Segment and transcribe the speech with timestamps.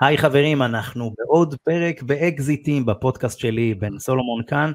[0.00, 4.72] היי חברים, אנחנו בעוד פרק באקזיטים בפודקאסט שלי, בן סולומון כאן,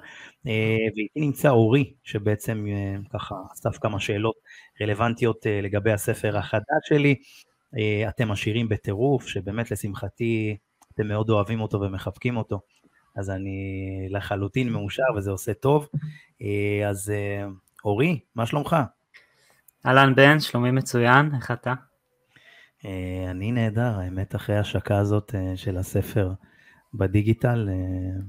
[0.48, 4.36] אה, ואיתי נמצא אורי, שבעצם אה, ככה אסף כמה שאלות
[4.82, 7.16] רלוונטיות אה, לגבי הספר החדש שלי.
[8.10, 10.58] אתם עשירים בטירוף, שבאמת לשמחתי
[10.94, 12.62] אתם מאוד אוהבים אותו ומחבקים אותו,
[13.16, 15.88] אז אני לחלוטין מאושר וזה עושה טוב.
[16.88, 17.14] אז
[17.86, 18.76] אורי, מה שלומך?
[19.86, 21.74] אהלן בן, שלומי מצוין, איך אתה?
[22.86, 26.32] אה, אני נהדר, האמת אחרי ההשקה הזאת אה, של הספר
[26.94, 28.22] בדיגיטל, אה,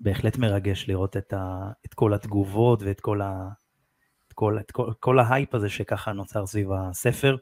[0.00, 3.48] בהחלט מרגש לראות את, ה, את כל התגובות ואת כל, ה,
[4.28, 7.36] את כל, את כל, כל ההייפ הזה שככה נוצר סביב הספר,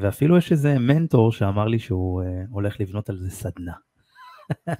[0.00, 3.72] ואפילו יש איזה מנטור שאמר לי שהוא הולך לבנות על זה סדנה.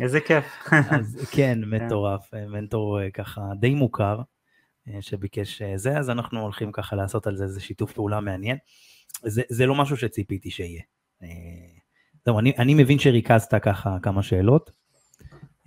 [0.01, 0.45] איזה כיף.
[0.91, 4.21] אז כן, מטורף, מנטור ככה די מוכר,
[5.01, 8.57] שביקש זה, אז אנחנו הולכים ככה לעשות על זה איזה שיתוף פעולה מעניין.
[9.25, 10.83] זה, זה לא משהו שציפיתי שיהיה.
[11.23, 11.29] אה,
[12.27, 14.71] זהו, אני, אני מבין שריכזת ככה כמה שאלות,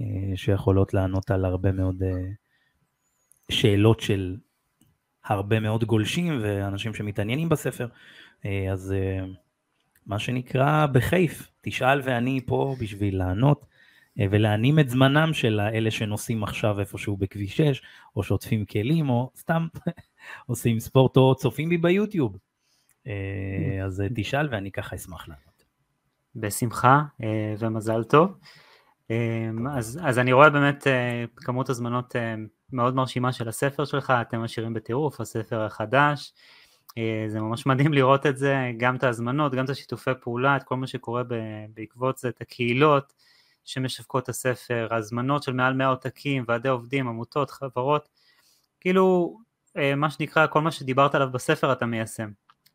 [0.02, 2.10] אה, שיכולות לענות על הרבה מאוד אה,
[3.52, 4.38] שאלות של
[5.26, 7.88] הרבה מאוד גולשים ואנשים שמתעניינים בספר,
[8.72, 8.94] אז
[10.06, 13.66] מה שנקרא בחיף, תשאל ואני פה בשביל לענות.
[14.18, 17.82] ולהנים את זמנם של אלה שנוסעים עכשיו איפשהו בכביש 6,
[18.16, 19.68] או שוטפים כלים, או סתם
[20.48, 22.38] עושים ספורט, או צופים בי ביוטיוב.
[23.08, 25.64] אה, אז תשאל ואני ככה אשמח לענות.
[26.36, 28.38] בשמחה אה, ומזל טוב.
[29.12, 30.88] אה, אז, אז אני רואה באמת
[31.36, 32.16] כמות הזמנות
[32.72, 36.34] מאוד מרשימה של הספר שלך, אתם עשירים בטירוף, הספר החדש.
[37.28, 40.76] זה ממש מדהים לראות את זה, גם את ההזמנות, גם את השיתופי פעולה, את כל
[40.76, 41.24] מה שקורה
[41.74, 43.14] בעקבות זה, את הקהילות
[43.66, 48.10] שמשווקות את הספר, הזמנות של מעל 100 עותקים, ועדי עובדים, עמותות, חברות,
[48.80, 49.38] כאילו
[49.98, 52.30] מה שנקרא, כל מה שדיברת עליו בספר אתה מיישם.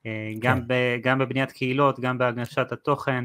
[0.06, 0.64] אה, גם, כן.
[0.68, 3.24] ב, גם בבניית קהילות, גם בהגשת התוכן.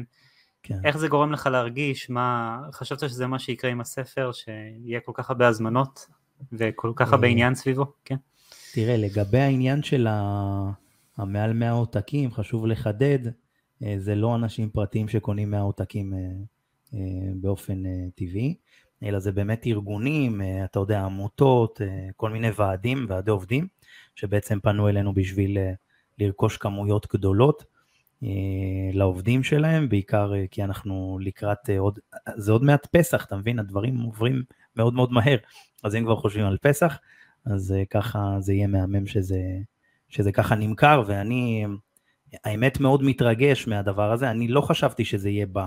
[0.62, 0.78] כן.
[0.84, 2.10] איך זה גורם לך להרגיש?
[2.10, 6.06] מה, חשבת שזה מה שיקרה עם הספר, שיהיה כל כך הרבה הזמנות
[6.52, 7.84] וכל כך הרבה אה, עניין סביבו?
[8.04, 8.16] כן.
[8.74, 10.06] תראה, לגבי העניין של
[11.16, 13.18] המעל 100 עותקים, חשוב לחדד,
[13.82, 16.12] אה, זה לא אנשים פרטיים שקונים 100 עותקים
[17.34, 17.82] באופן
[18.14, 18.54] טבעי,
[19.02, 21.80] אלא זה באמת ארגונים, אתה יודע, עמותות,
[22.16, 23.66] כל מיני ועדים, ועדי עובדים,
[24.14, 25.58] שבעצם פנו אלינו בשביל
[26.18, 27.64] לרכוש כמויות גדולות
[28.24, 28.28] אה,
[28.92, 31.98] לעובדים שלהם, בעיקר אה, כי אנחנו לקראת אה, עוד,
[32.36, 33.58] זה עוד מעט פסח, אתה מבין?
[33.58, 34.42] הדברים עוברים
[34.76, 35.36] מאוד מאוד מהר,
[35.84, 36.98] אז אם כבר חושבים על פסח,
[37.46, 39.40] אז ככה זה יהיה מהמם שזה,
[40.08, 41.66] שזה ככה נמכר, ואני
[42.44, 45.60] האמת מאוד מתרגש מהדבר הזה, אני לא חשבתי שזה יהיה ב,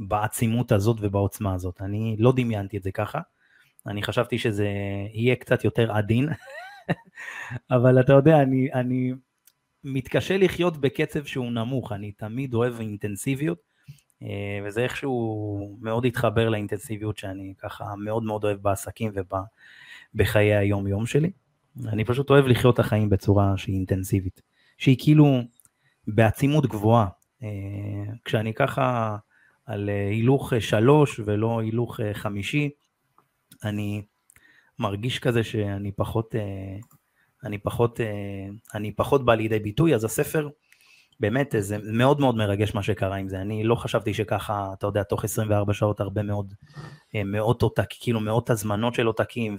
[0.00, 3.20] בעצימות הזאת ובעוצמה הזאת, אני לא דמיינתי את זה ככה,
[3.86, 4.68] אני חשבתי שזה
[5.12, 6.28] יהיה קצת יותר עדין,
[7.70, 9.12] אבל אתה יודע, אני, אני
[9.84, 13.58] מתקשה לחיות בקצב שהוא נמוך, אני תמיד אוהב אינטנסיביות,
[14.22, 19.12] אה, וזה איכשהו מאוד התחבר לאינטנסיביות שאני ככה מאוד מאוד אוהב בעסקים
[20.14, 21.30] ובחיי היום יום שלי.
[21.86, 24.42] אני פשוט אוהב לחיות את החיים בצורה שהיא אינטנסיבית,
[24.78, 25.40] שהיא כאילו
[26.06, 27.06] בעצימות גבוהה.
[27.42, 27.48] אה,
[28.24, 29.16] כשאני ככה
[29.66, 32.70] על אה, הילוך שלוש ולא הילוך חמישי,
[33.64, 34.02] אני
[34.78, 36.34] מרגיש כזה שאני פחות
[37.44, 38.06] אני פחות, אה,
[38.74, 40.48] אני פחות בא לידי ביטוי, אז הספר,
[41.20, 43.40] באמת, זה מאוד מאוד מרגש מה שקרה עם זה.
[43.40, 46.54] אני לא חשבתי שככה, אתה יודע, תוך 24 שעות הרבה מאוד,
[47.14, 49.56] אה, מאות עותק, כאילו מאות הזמנות של עותקים,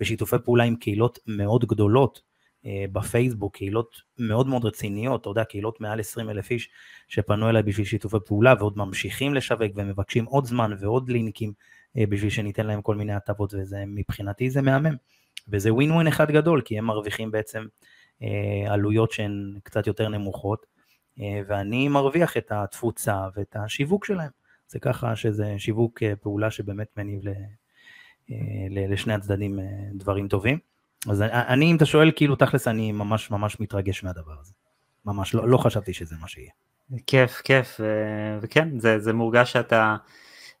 [0.00, 2.20] ושיתופי פעולה עם קהילות מאוד גדולות
[2.66, 6.68] אה, בפייסבוק, קהילות מאוד מאוד רציניות, אתה יודע, קהילות מעל 20 אלף איש
[7.08, 11.52] שפנו אליי בשביל שיתופי פעולה, ועוד ממשיכים לשווק ומבקשים עוד זמן ועוד לינקים
[11.96, 14.94] בשביל שניתן להם כל מיני הטבות, וזה, מבחינתי זה מהמם.
[15.48, 17.64] וזה ווין ווין אחד גדול, כי הם מרוויחים בעצם
[18.22, 20.66] אה, עלויות שהן קצת יותר נמוכות,
[21.20, 24.30] אה, ואני מרוויח את התפוצה ואת השיווק שלהם.
[24.68, 27.28] זה ככה שזה שיווק אה, פעולה שבאמת מניב ל,
[28.30, 28.36] אה,
[28.88, 30.58] לשני הצדדים אה, דברים טובים.
[31.08, 34.52] אז אני, אם אתה שואל, כאילו תכלס אני ממש ממש מתרגש מהדבר הזה.
[35.04, 36.50] ממש, לא, לא חשבתי שזה מה שיהיה.
[37.06, 37.80] כיף, כיף,
[38.40, 39.96] וכן, זה, זה מורגש שאתה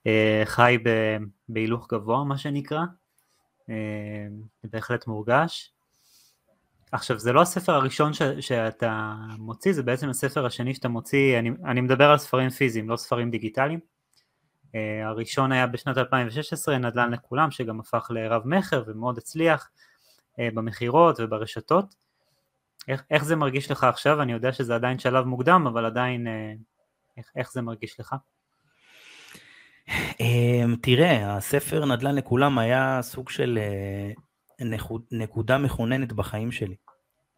[0.06, 0.78] אה, חי
[1.48, 2.80] בהילוך גבוה, מה שנקרא,
[4.64, 5.74] בהחלט מורגש.
[6.94, 11.50] עכשיו זה לא הספר הראשון ש, שאתה מוציא, זה בעצם הספר השני שאתה מוציא, אני,
[11.64, 13.80] אני מדבר על ספרים פיזיים, לא ספרים דיגיטליים.
[14.66, 19.70] Uh, הראשון היה בשנת 2016, נדל"ן לכולם, שגם הפך לרב מכר ומאוד הצליח
[20.32, 21.94] uh, במכירות וברשתות.
[22.88, 24.22] איך, איך זה מרגיש לך עכשיו?
[24.22, 26.30] אני יודע שזה עדיין שלב מוקדם, אבל עדיין, uh,
[27.16, 28.14] איך, איך זה מרגיש לך?
[30.20, 34.10] אמ, תראה, הספר נדל"ן לכולם היה סוג של אה,
[35.12, 36.74] נקודה מכוננת בחיים שלי.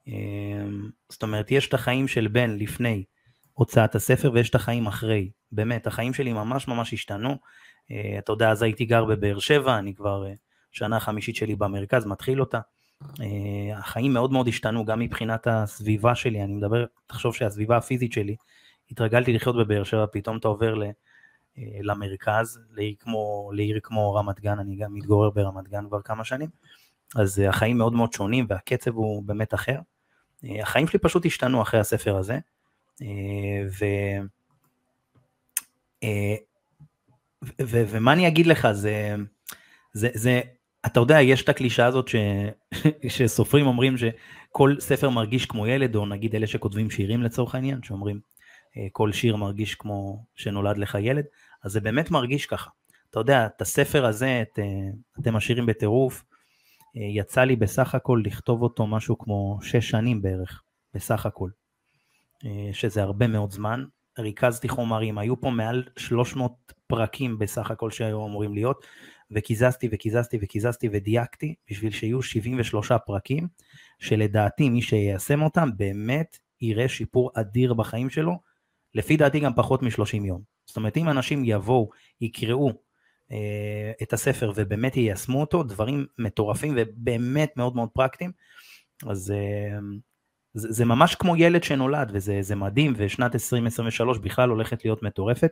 [0.07, 3.05] אמ, זאת אומרת, יש את החיים של בן לפני
[3.53, 5.31] הוצאת הספר ויש את החיים אחרי.
[5.53, 7.37] באמת, החיים שלי ממש ממש השתנו.
[7.91, 10.33] אה, אתה יודע, אז הייתי גר בבאר שבע, אני כבר אה,
[10.73, 12.61] שנה חמישית שלי במרכז, מתחיל אותה.
[13.75, 18.37] החיים מאוד מאוד השתנו, גם מבחינת הסביבה שלי, אני מדבר, תחשוב שהסביבה הפיזית שלי,
[18.91, 20.75] התרגלתי לחיות בבאר שבע, פתאום אתה עובר
[21.59, 26.49] למרכז, לעיר כמו, לעיר כמו רמת גן, אני גם מתגורר ברמת גן כבר כמה שנים,
[27.17, 29.79] אז החיים מאוד מאוד שונים והקצב הוא באמת אחר.
[30.45, 32.39] החיים שלי פשוט השתנו אחרי הספר הזה,
[33.71, 33.85] ו...
[37.45, 39.15] ו- ו- ומה אני אגיד לך, זה,
[39.93, 40.41] זה, זה,
[40.87, 42.17] אתה יודע, יש את הקלישה הזאת ש,
[43.17, 48.17] שסופרים אומרים שכל ספר מרגיש כמו ילד, או נגיד אלה שכותבים שירים לצורך העניין, שאומרים
[48.17, 48.36] אה,
[48.93, 51.25] כל שיר מרגיש כמו שנולד לך ילד,
[51.63, 52.71] אז זה באמת מרגיש ככה.
[53.11, 54.65] אתה יודע, את הספר הזה, את, אה,
[55.21, 56.25] אתם עשירים בטירוף,
[56.97, 60.63] אה, יצא לי בסך הכל לכתוב אותו משהו כמו שש שנים בערך,
[60.95, 61.51] בסך הכל,
[62.73, 63.85] שזה הרבה מאוד זמן.
[64.19, 66.53] ריכזתי חומרים, היו פה מעל 300
[66.87, 68.87] פרקים בסך הכל שהיו אמורים להיות,
[69.31, 73.49] וקיזזתי וקיזזתי וקיזזתי ודייקתי בשביל שיהיו 73 פרקים,
[73.99, 78.39] שלדעתי מי שיישם אותם באמת יראה שיפור אדיר בחיים שלו,
[78.97, 80.41] לפי דעתי גם פחות מ-30 יום.
[80.67, 81.91] זאת אומרת אם אנשים יבואו,
[82.21, 82.73] יקראו
[83.33, 88.33] אה, את הספר ובאמת יישמו אותו, דברים מטורפים ובאמת מאוד מאוד פרקטיים,
[89.07, 89.79] אז אה,
[90.55, 95.51] זה, זה ממש כמו ילד שנולד וזה מדהים ושנת 2023 בכלל הולכת להיות מטורפת.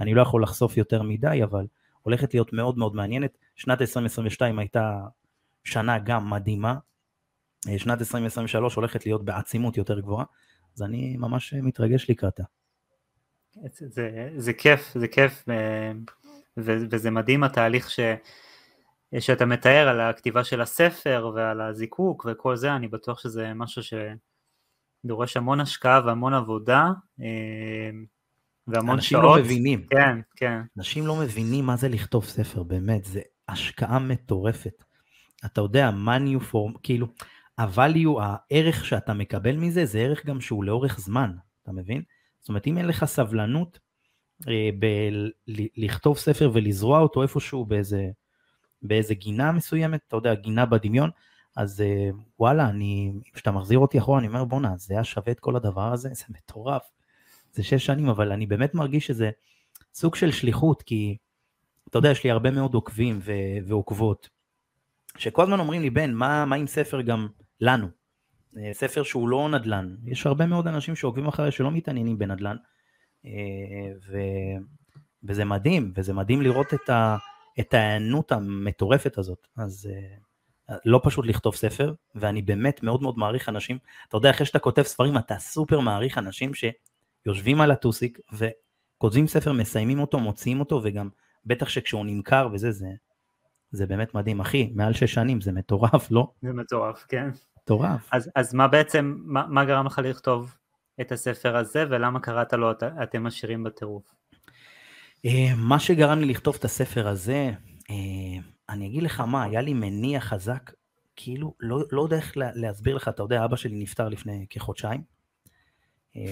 [0.00, 1.66] אני לא יכול לחשוף יותר מדי אבל
[2.02, 3.38] הולכת להיות מאוד מאוד מעניינת.
[3.56, 5.00] שנת 2022 הייתה
[5.64, 6.74] שנה גם מדהימה.
[7.68, 10.24] אה, שנת 2023 הולכת להיות בעצימות יותר גבוהה
[10.76, 12.42] אז אני ממש מתרגש לקראתה.
[13.72, 15.92] זה, זה, זה כיף, זה כיף אה,
[16.56, 18.00] ו, וזה מדהים התהליך ש...
[19.18, 23.94] שאתה מתאר על הכתיבה של הספר ועל הזיקוק וכל זה, אני בטוח שזה משהו ש...
[25.04, 26.88] דורש המון השקעה והמון עבודה
[27.20, 27.90] אה,
[28.66, 29.38] והמון אנשים שעות.
[29.38, 29.86] אנשים לא מבינים.
[29.90, 30.60] כן, כן.
[30.78, 34.84] אנשים לא מבינים מה זה לכתוב ספר, באמת, זה השקעה מטורפת.
[35.44, 37.06] אתה יודע, money for, כאילו,
[37.58, 41.32] ה-value, הערך שאתה מקבל מזה, זה ערך גם שהוא לאורך זמן,
[41.62, 42.02] אתה מבין?
[42.42, 43.78] זאת אומרת, אם אין לך סבלנות
[44.48, 45.28] אה, ב-
[46.16, 48.10] ספר ולזרוע אותו איפשהו באיזה,
[48.82, 51.10] באיזה גינה מסוימת, אתה יודע, גינה בדמיון,
[51.56, 55.40] אז אה, וואלה, אני, כשאתה מחזיר אותי אחורה, אני אומר, בואנה, זה היה שווה את
[55.40, 56.08] כל הדבר הזה?
[56.18, 56.82] זה מטורף.
[57.52, 59.30] זה שש שנים, אבל אני באמת מרגיש שזה
[59.94, 61.16] סוג של שליחות, כי
[61.88, 64.28] אתה יודע, יש לי הרבה מאוד עוקבים ו- ועוקבות,
[65.18, 67.28] שכל הזמן אומרים לי, בן, מה, מה עם ספר גם
[67.60, 68.01] לנו?
[68.58, 69.96] אה, ספר שהוא לא נדל"ן.
[70.04, 72.56] יש הרבה מאוד אנשים שעוקבים אחרי שלא מתעניינים בנדל"ן,
[73.24, 73.30] אה,
[74.08, 74.18] ו...
[75.24, 77.16] וזה מדהים, וזה מדהים לראות את, ה...
[77.60, 79.46] את ההיענות המטורפת הזאת.
[79.56, 79.88] אז
[80.84, 83.78] לא פשוט לכתוב ספר, ואני באמת מאוד מאוד מעריך אנשים,
[84.08, 89.52] אתה יודע, אחרי שאתה כותב ספרים, אתה סופר מעריך אנשים שיושבים על הטוסיק וכותבים ספר,
[89.52, 91.08] מסיימים אותו, מוציאים אותו, וגם
[91.46, 92.88] בטח שכשהוא נמכר וזה, זה,
[93.70, 94.40] זה באמת מדהים.
[94.40, 96.32] אחי, מעל שש שנים, זה מטורף, לא?
[96.42, 97.30] זה מטורף, כן.
[97.64, 98.08] מטורף.
[98.12, 100.54] אז, אז מה בעצם, מה, מה גרם לך לכתוב
[101.00, 104.14] את הספר הזה, ולמה קראת לו את, אתם עשירים בטירוף?
[105.26, 107.50] אה, מה שגרם לי לכתוב את הספר הזה,
[107.90, 110.70] אה, אני אגיד לך מה, היה לי מניע חזק,
[111.16, 115.02] כאילו, לא, לא יודע איך להסביר לך, אתה יודע, אבא שלי נפטר לפני כחודשיים,
[116.16, 116.22] אה,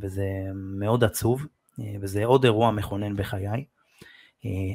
[0.00, 1.46] וזה מאוד עצוב,
[2.00, 3.64] וזה עוד אירוע מכונן בחיי,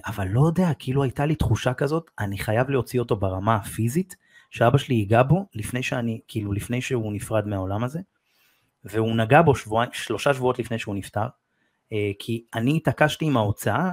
[0.06, 4.16] אבל לא יודע, כאילו הייתה לי תחושה כזאת, אני חייב להוציא אותו ברמה הפיזית,
[4.52, 8.00] שאבא שלי ייגע בו לפני שאני, כאילו לפני שהוא נפרד מהעולם הזה,
[8.84, 11.28] והוא נגע בו שבוע, שלושה שבועות לפני שהוא נפטר,
[12.20, 13.92] כי אני התעקשתי עם ההוצאה,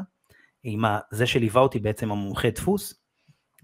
[0.63, 3.03] עם זה שליווה אותי בעצם המומחה דפוס,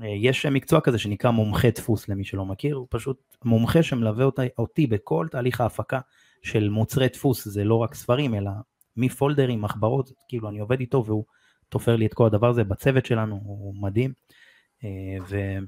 [0.03, 4.43] אה, יש מקצוע כזה שנקרא מומחה דפוס למי שלא מכיר, הוא פשוט מומחה שמלווה אותי,
[4.59, 6.01] אותי בכל תהליך ההפקה
[6.43, 8.51] של מוצרי דפוס, זה לא רק ספרים אלא
[8.97, 11.25] מפולדרים, מחברות, כאילו אני עובד איתו והוא
[11.69, 14.13] תופר לי את כל הדבר הזה בצוות שלנו, הוא מדהים.
[14.85, 14.89] אה,
[15.29, 15.59] ו...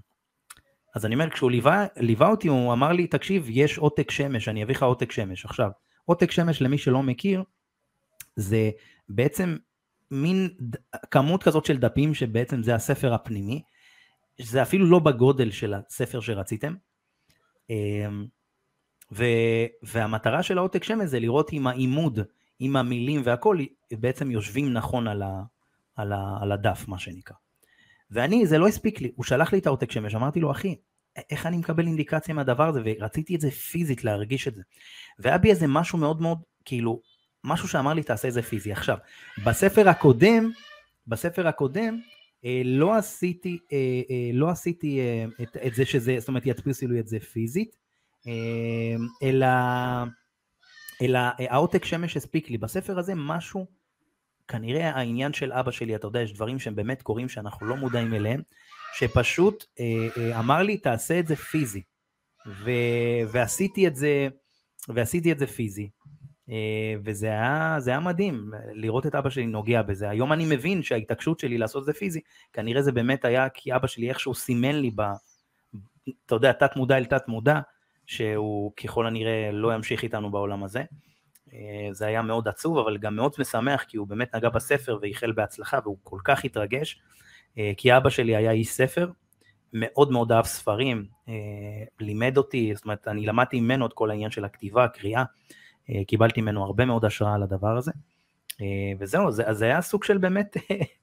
[0.95, 4.63] אז אני אומר, כשהוא ליווה, ליווה אותי, הוא אמר לי, תקשיב, יש עותק שמש, אני
[4.63, 5.45] אביא לך עותק שמש.
[5.45, 5.71] עכשיו,
[6.05, 7.43] עותק שמש למי שלא מכיר,
[8.37, 8.71] זה
[9.09, 9.57] בעצם
[10.11, 10.49] מין
[11.11, 13.63] כמות כזאת של דפים שבעצם זה הספר הפנימי,
[14.41, 16.75] זה אפילו לא בגודל של הספר שרציתם.
[17.71, 18.27] אמ,
[19.13, 19.25] ו,
[19.83, 22.19] והמטרה של העותק שמש זה לראות אם העימוד,
[22.59, 23.59] עם המילים והכל,
[23.93, 25.43] בעצם יושבים נכון על, ה,
[25.97, 27.37] על, ה, על הדף, מה שנקרא.
[28.11, 30.77] ואני, זה לא הספיק לי, הוא שלח לי את העותק שמש, אמרתי לו, אחי,
[31.31, 34.63] איך אני מקבל אינדיקציה מהדבר הזה, ורציתי את זה פיזית, להרגיש את זה.
[35.19, 37.01] והיה בי איזה משהו מאוד מאוד, כאילו,
[37.45, 38.73] משהו שאמר לי, תעשה את זה פיזי.
[38.73, 38.97] עכשיו,
[39.47, 40.51] בספר הקודם,
[41.07, 42.01] בספר הקודם,
[42.45, 43.77] אה, לא עשיתי, אה,
[44.11, 45.01] אה, לא עשיתי
[45.43, 47.77] את, את זה שזה, זאת אומרת ידפיסו לי את זה פיזית,
[49.23, 49.47] אלא
[51.03, 52.59] אלא העותק שמש הספיק לי.
[52.59, 53.67] בספר הזה משהו,
[54.51, 58.15] כנראה העניין של אבא שלי, אתה יודע, יש דברים שהם באמת קורים שאנחנו לא מודעים
[58.15, 58.43] אליהם,
[58.99, 61.83] שפשוט אה, אה, אמר לי, תעשה את זה פיזי.
[62.47, 62.71] ו,
[63.33, 64.29] ועשיתי את זה,
[64.89, 65.91] ועשיתי את זה פיזי.
[66.51, 70.11] אה, וזה היה, היה מדהים, לראות את אבא שלי נוגע בזה.
[70.11, 72.21] היום אני מבין שההתעקשות שלי לעשות את זה פיזי,
[72.53, 75.03] כנראה זה באמת היה כי אבא שלי איכשהו סימן לי ב...
[76.27, 77.61] אתה יודע, תת מודע אל תת מודע,
[78.07, 80.83] שהוא ככל הנראה לא ימשיך איתנו בעולם הזה.
[81.53, 85.33] אה, זה היה מאוד עצוב, אבל גם מאוד משמח, כי הוא באמת נגע בספר ואיחל
[85.33, 87.03] בהצלחה, והוא כל כך התרגש,
[87.59, 89.11] אה, כי אבא שלי היה איש ספר,
[89.73, 91.07] מאוד מאוד אהב ספרים,
[92.01, 95.25] לימד אותי, זאת אומרת, אני למדתי ממנו את כל העניין של הכתיבה, הקריאה,
[95.91, 97.93] אה, קיבלתי ממנו הרבה מאוד השראה על הדבר הזה,
[98.61, 100.57] אה, וזהו, זה, אז זה היה סוג של באמת,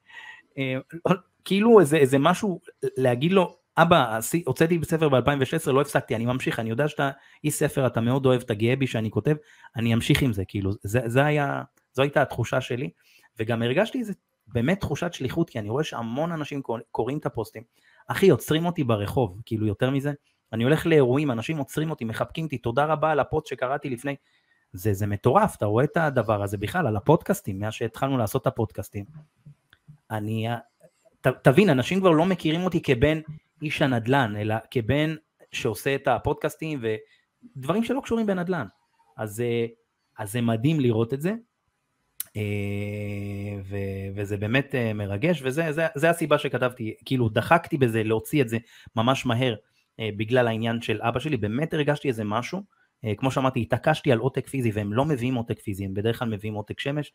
[0.58, 2.62] אה, לא, כאילו איזה, איזה משהו
[2.98, 7.12] להגיד לו, אבא, הוצאתי בספר ב-2016, לא הפסקתי, אני ממשיך, אני יודע שאתה
[7.43, 9.36] איש ספר, אתה מאוד אוהב, אתה גאה בי שאני כותב,
[9.75, 12.89] אני אמשיך עם זה, כאילו, זה, זה היה, זו הייתה התחושה שלי,
[13.39, 14.13] וגם הרגשתי איזה
[14.48, 17.63] באמת תחושת שליחות, כי אני רואה שהמון אנשים קוראים את הפוסטים,
[18.07, 20.12] אחי, עוצרים אותי ברחוב, כאילו יותר מזה,
[20.53, 24.15] אני הולך לאירועים, אנשים עוצרים אותי, מחבקים אותי, תודה רבה על הפוסט שקראתי לפני
[24.74, 28.48] זה, זה מטורף, אתה רואה את הדבר הזה בכלל, על הפודקאסטים, מאז שהתחלנו לעשות את
[28.48, 29.05] הפודקאסטים.
[30.12, 30.48] אני,
[31.22, 33.19] ת, תבין, אנשים כבר לא מכירים אותי כבן
[33.62, 35.16] איש הנדל"ן, אלא כבן
[35.52, 36.82] שעושה את הפודקאסטים
[37.56, 38.68] ודברים שלא קשורים בנדל"ן.
[39.18, 39.66] אז, אה,
[40.20, 41.34] אז זה מדהים לראות את זה,
[42.36, 42.42] אה,
[43.64, 43.78] ו,
[44.16, 48.58] וזה באמת אה, מרגש, וזה זה, זה הסיבה שכתבתי, כאילו דחקתי בזה להוציא את זה
[48.96, 49.56] ממש מהר
[50.02, 52.64] בגלל העניין של אבא שלי, באמת הרגשתי איזה משהו.
[53.18, 56.54] כמו שאמרתי, התעקשתי על עותק פיזי, והם לא מביאים עותק פיזי, הם בדרך כלל מביאים
[56.54, 57.14] עותק שמש,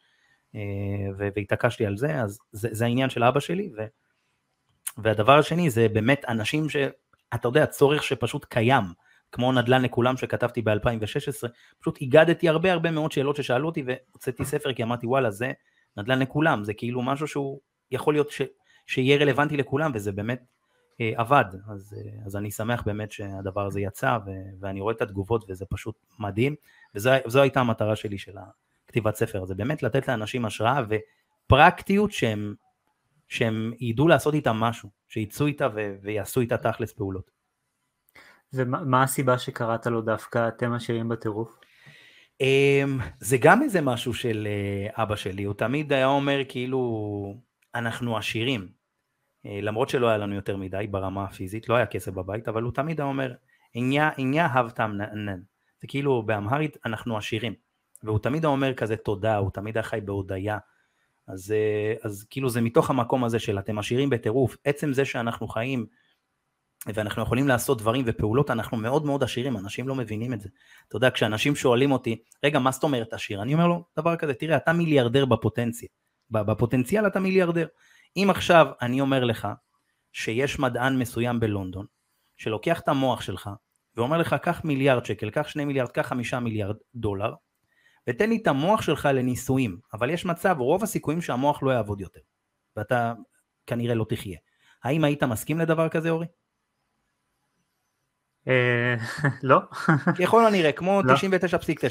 [1.16, 3.82] והתעקשתי על זה, אז זה, זה העניין של אבא שלי, ו,
[4.98, 8.84] והדבר השני זה באמת אנשים שאתה יודע, צורך שפשוט קיים,
[9.32, 11.48] כמו נדל"ן לכולם שכתבתי ב-2016,
[11.80, 15.52] פשוט איגדתי הרבה הרבה מאוד שאלות ששאלו אותי והוצאתי ספר כי אמרתי וואלה זה
[15.96, 17.60] נדל"ן לכולם, זה כאילו משהו שהוא
[17.90, 18.42] יכול להיות ש,
[18.86, 20.42] שיהיה רלוונטי לכולם וזה באמת
[21.00, 25.02] אה, עבד, אז, אה, אז אני שמח באמת שהדבר הזה יצא ו, ואני רואה את
[25.02, 26.54] התגובות וזה פשוט מדהים.
[26.94, 28.32] וזו הייתה המטרה שלי של
[28.86, 30.80] הכתיבת ספר, זה באמת לתת לאנשים השראה
[31.46, 32.54] ופרקטיות שהם,
[33.32, 37.30] שהם ידעו לעשות איתה משהו, שיצאו איתה ו, ויעשו איתה תכלס פעולות.
[38.52, 41.58] ומה הסיבה שקראת לו דווקא אתם עשירים בטירוף?
[42.40, 47.40] אמ, זה גם איזה משהו של אה, אבא שלי, הוא תמיד היה אומר כאילו
[47.74, 48.68] אנחנו עשירים,
[49.46, 52.72] אה, למרות שלא היה לנו יותר מדי ברמה הפיזית, לא היה כסף בבית, אבל הוא
[52.72, 53.34] תמיד היה אומר,
[53.74, 55.40] איניה הבתם נן,
[55.80, 57.54] זה כאילו באמהרית אנחנו עשירים,
[58.02, 60.58] והוא תמיד היה אומר כזה תודה, הוא תמיד היה חי בהודיה,
[61.28, 65.48] אז, אה, אז כאילו זה מתוך המקום הזה של אתם עשירים בטירוף, עצם זה שאנחנו
[65.48, 65.86] חיים
[66.86, 70.48] ואנחנו יכולים לעשות דברים ופעולות, אנחנו מאוד מאוד עשירים, אנשים לא מבינים את זה.
[70.88, 73.42] אתה יודע, כשאנשים שואלים אותי, רגע, מה זאת אומרת עשיר?
[73.42, 75.88] אני אומר לו, דבר כזה, תראה, אתה מיליארדר בפוטנציה.
[76.30, 77.66] בפוטנציאל אתה מיליארדר.
[78.16, 79.48] אם עכשיו אני אומר לך
[80.12, 81.86] שיש מדען מסוים בלונדון,
[82.36, 83.50] שלוקח את המוח שלך
[83.96, 87.34] ואומר לך קח מיליארד שקל, קח שני מיליארד, קח חמישה מיליארד דולר,
[88.08, 92.20] ותן לי את המוח שלך לניסויים, אבל יש מצב, רוב הסיכויים שהמוח לא יעבוד יותר,
[92.76, 93.14] ואתה
[93.66, 94.38] כנראה לא תחיה.
[94.84, 96.26] האם היית מסכים לדבר כזה אורי?
[98.48, 98.94] אה,
[99.42, 99.60] לא.
[100.18, 101.04] ככל הנראה, כמו 99.9,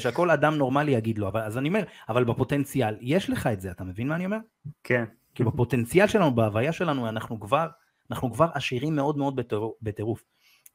[0.04, 0.10] לא.
[0.10, 3.84] כל אדם נורמלי יגיד לו, אז אני אומר, אבל בפוטנציאל, יש לך את זה, אתה
[3.84, 4.38] מבין מה אני אומר?
[4.84, 5.04] כן.
[5.34, 7.68] כי בפוטנציאל שלנו, בהוויה שלנו, אנחנו כבר,
[8.10, 9.40] אנחנו כבר עשירים מאוד מאוד
[9.82, 10.24] בטירוף.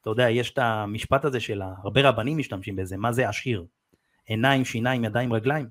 [0.02, 3.66] אתה יודע, יש את המשפט הזה של הרבה רבנים משתמשים בזה, מה זה עשיר?
[4.28, 5.70] עיניים, שיניים, ידיים, רגליים.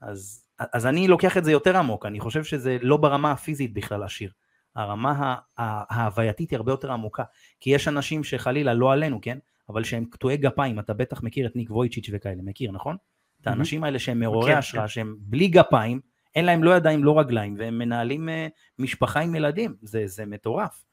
[0.00, 4.02] אז, אז אני לוקח את זה יותר עמוק, אני חושב שזה לא ברמה הפיזית בכלל
[4.02, 4.30] עשיר.
[4.76, 7.24] הרמה ההווייתית היא הרבה יותר עמוקה.
[7.60, 9.38] כי יש אנשים שחלילה, לא עלינו, כן?
[9.68, 12.96] אבל שהם קטועי גפיים, אתה בטח מכיר את ניק וויצ'יץ' וכאלה, מכיר, נכון?
[13.40, 16.00] את האנשים האלה שהם מעוררי השראה, שהם בלי גפיים,
[16.34, 18.32] אין להם לא ידיים, לא רגליים, והם מנהלים uh,
[18.78, 20.84] משפחה עם ילדים, זה, זה מטורף.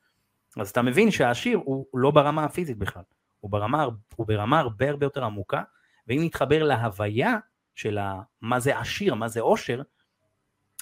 [0.58, 3.03] אז אתה מבין שהעשיר הוא לא ברמה הפיזית בכלל,
[3.39, 5.63] הוא ברמה, הוא ברמה הרבה הרבה יותר עמוקה,
[6.09, 7.37] ואם נתחבר להוויה
[7.75, 7.97] של
[8.41, 9.81] מה זה עשיר, מה זה עושר,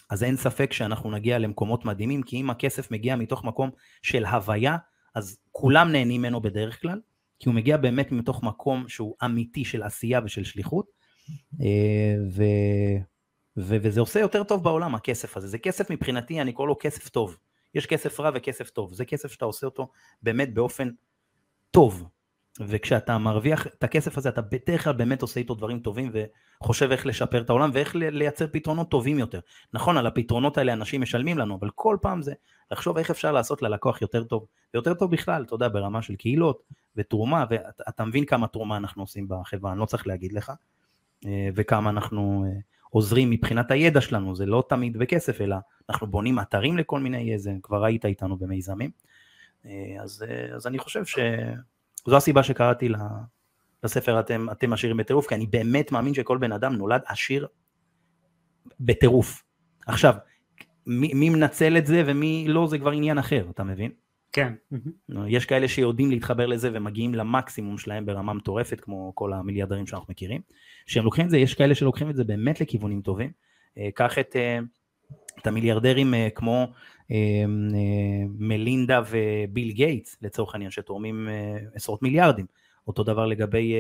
[0.10, 3.70] אז אין ספק שאנחנו נגיע למקומות מדהימים, כי אם הכסף מגיע מתוך מקום
[4.02, 4.78] של הוויה,
[5.16, 7.00] אז כולם נהנים ממנו בדרך כלל,
[7.40, 10.86] כי הוא מגיע באמת מתוך מקום שהוא אמיתי של עשייה ושל שליחות,
[11.62, 12.44] אה, ו...
[13.58, 17.10] ו- וזה עושה יותר טוב בעולם הכסף הזה, זה כסף מבחינתי, אני קורא לו כסף
[17.10, 17.38] טוב,
[17.76, 19.92] יש כסף רע וכסף טוב, זה כסף שאתה עושה אותו
[20.22, 20.90] באמת באופן
[21.72, 22.08] טוב,
[22.60, 26.12] וכשאתה מרוויח את הכסף הזה אתה בדרך כלל באמת עושה איתו דברים טובים
[26.62, 29.40] וחושב איך לשפר את העולם ואיך לייצר פתרונות טובים יותר.
[29.74, 32.34] נכון, על הפתרונות האלה אנשים משלמים לנו, אבל כל פעם זה
[32.72, 36.64] לחשוב איך אפשר לעשות ללקוח יותר טוב, ויותר טוב בכלל, אתה יודע, ברמה של קהילות
[36.96, 40.52] ותרומה, ואתה מבין כמה תרומה אנחנו עושים בחברה, אני לא צריך להגיד לך.
[41.56, 42.46] וכמה אנחנו
[42.90, 45.56] עוזרים מבחינת הידע שלנו, זה לא תמיד בכסף, אלא
[45.90, 48.90] אנחנו בונים אתרים לכל מיני איזה, כבר היית איתנו במיזמים.
[50.00, 51.04] אז, אז אני חושב
[52.08, 52.90] שזו הסיבה שקראתי
[53.84, 57.48] לספר אתם, אתם עשירים בטירוף, כי אני באמת מאמין שכל בן אדם נולד עשיר
[58.80, 59.44] בטירוף.
[59.88, 60.16] עכשיו,
[60.86, 63.92] מי, מי מנצל את זה ומי לא, זה כבר עניין אחר, אתה מבין?
[64.32, 64.54] כן.
[65.28, 70.42] יש כאלה שיודעים להתחבר לזה ומגיעים למקסימום שלהם ברמה מטורפת, כמו כל המיליארדרים שאנחנו מכירים.
[70.86, 73.32] שהם לוקחים את זה, יש כאלה שלוקחים את זה באמת לכיוונים טובים.
[73.78, 74.60] אה, קח את, אה,
[75.42, 76.68] את המיליארדרים אה, כמו
[78.28, 81.30] מלינדה וביל גייטס, לצורך העניין, שתורמים
[81.74, 82.46] עשרות מיליארדים.
[82.88, 83.74] אותו דבר לגבי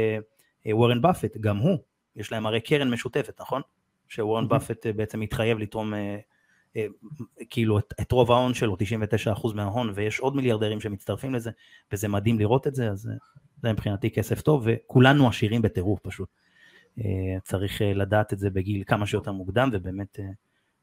[0.65, 1.77] וורן באפט, גם הוא,
[2.15, 3.61] יש להם הרי קרן משותפת, נכון?
[4.07, 5.93] שוורן באפט בעצם מתחייב לתרום
[6.77, 6.85] אה,
[7.49, 8.77] כאילו את, את רוב ההון שלו,
[9.35, 11.51] 99% מההון, ויש עוד מיליארדרים שמצטרפים לזה,
[11.91, 13.09] וזה מדהים לראות את זה, אז
[13.61, 16.29] זה מבחינתי כסף טוב, וכולנו עשירים בטירוף פשוט.
[16.99, 20.19] אה, צריך אה, לדעת את זה בגיל כמה שיותר מוקדם, ובאמת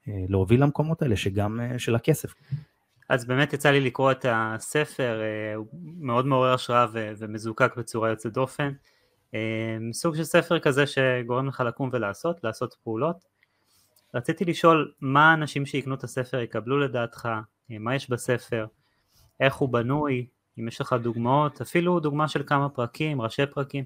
[0.06, 2.34] להוביל למקומות האלה, שגם של הכסף.
[3.08, 5.20] אז באמת יצא לי לקרוא את הספר,
[5.56, 5.66] הוא
[5.98, 8.72] מאוד מעורר השראה ומזוקק בצורה יוצאת דופן.
[9.92, 13.34] סוג של ספר כזה שגורם לך לקום ולעשות, לעשות פעולות.
[14.14, 17.28] רציתי לשאול מה האנשים שיקנו את הספר יקבלו לדעתך,
[17.70, 18.66] אה, מה יש בספר,
[19.40, 20.26] איך הוא בנוי,
[20.58, 23.84] אם יש לך דוגמאות, אפילו דוגמה של כמה פרקים, ראשי פרקים.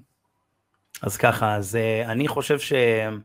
[1.01, 3.19] אז ככה, אז אה, אני חושב שמה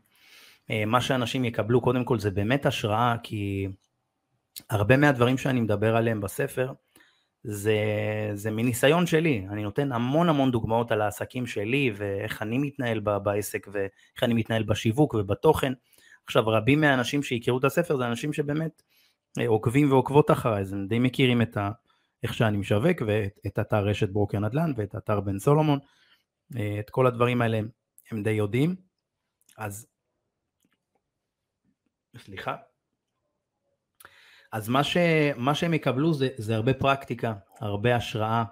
[0.69, 3.67] אה, שאנשים יקבלו קודם כל זה באמת השראה, כי
[4.69, 6.73] הרבה מהדברים שאני מדבר עליהם בספר,
[7.43, 7.77] זה,
[8.33, 13.67] זה מניסיון שלי, אני נותן המון המון דוגמאות על העסקים שלי ואיך אני מתנהל בעסק
[13.71, 15.73] ואיך אני מתנהל בשיווק ובתוכן,
[16.25, 18.81] עכשיו, רבים מהאנשים שיקראו את הספר זה אנשים שבאמת
[19.39, 21.71] אה, עוקבים ועוקבות אחריי, אז הם די מכירים את ה...
[22.23, 25.79] איך שאני משווק ואת אתר רשת ברוקר נדל"ן ואת אתר בן סולומון,
[26.57, 27.59] אה, את כל הדברים האלה
[28.11, 28.75] הם די יודעים,
[29.57, 29.87] אז
[32.17, 32.55] סליחה.
[34.51, 34.97] אז מה, ש,
[35.35, 38.43] מה שהם יקבלו זה, זה הרבה פרקטיקה, הרבה השראה,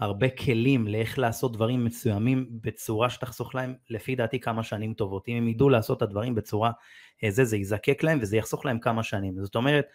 [0.00, 5.28] הרבה כלים לאיך לעשות דברים מסוימים בצורה שתחסוך להם, לפי דעתי, כמה שנים טובות.
[5.28, 6.70] אם הם ידעו לעשות את הדברים בצורה
[7.24, 9.44] אה, זה, זה יזקק להם וזה יחסוך להם כמה שנים.
[9.44, 9.86] זאת אומרת,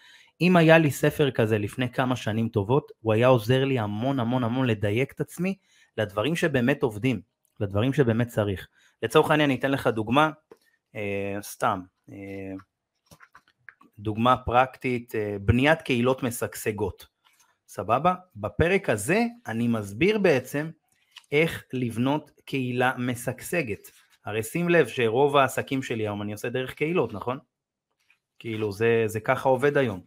[0.42, 4.44] אם היה לי ספר כזה לפני כמה שנים טובות, הוא היה עוזר לי המון המון
[4.44, 5.56] המון לדייק את עצמי
[5.98, 7.22] לדברים שבאמת עובדים,
[7.60, 8.68] לדברים שבאמת צריך.
[9.04, 10.32] לצורך העניין אני אתן לך דוגמה,
[10.96, 12.16] אה, סתם, אה,
[14.02, 17.08] דוגמה פרקטית, אה, בניית קהילות משגשגות.
[17.68, 18.14] סבבה?
[18.36, 20.70] בפרק הזה אני מסביר בעצם
[21.32, 23.92] איך לבנות קהילה משגשגת.
[24.26, 27.38] הרי שים לב שרוב העסקים שלי היום אני עושה דרך קהילות, נכון?
[28.40, 30.02] כאילו זה, זה ככה עובד היום.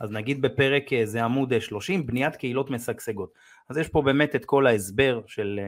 [0.00, 3.32] אז נגיד בפרק אה, זה עמוד 30, אה, בניית קהילות משגשגות.
[3.68, 5.60] אז יש פה באמת את כל ההסבר של,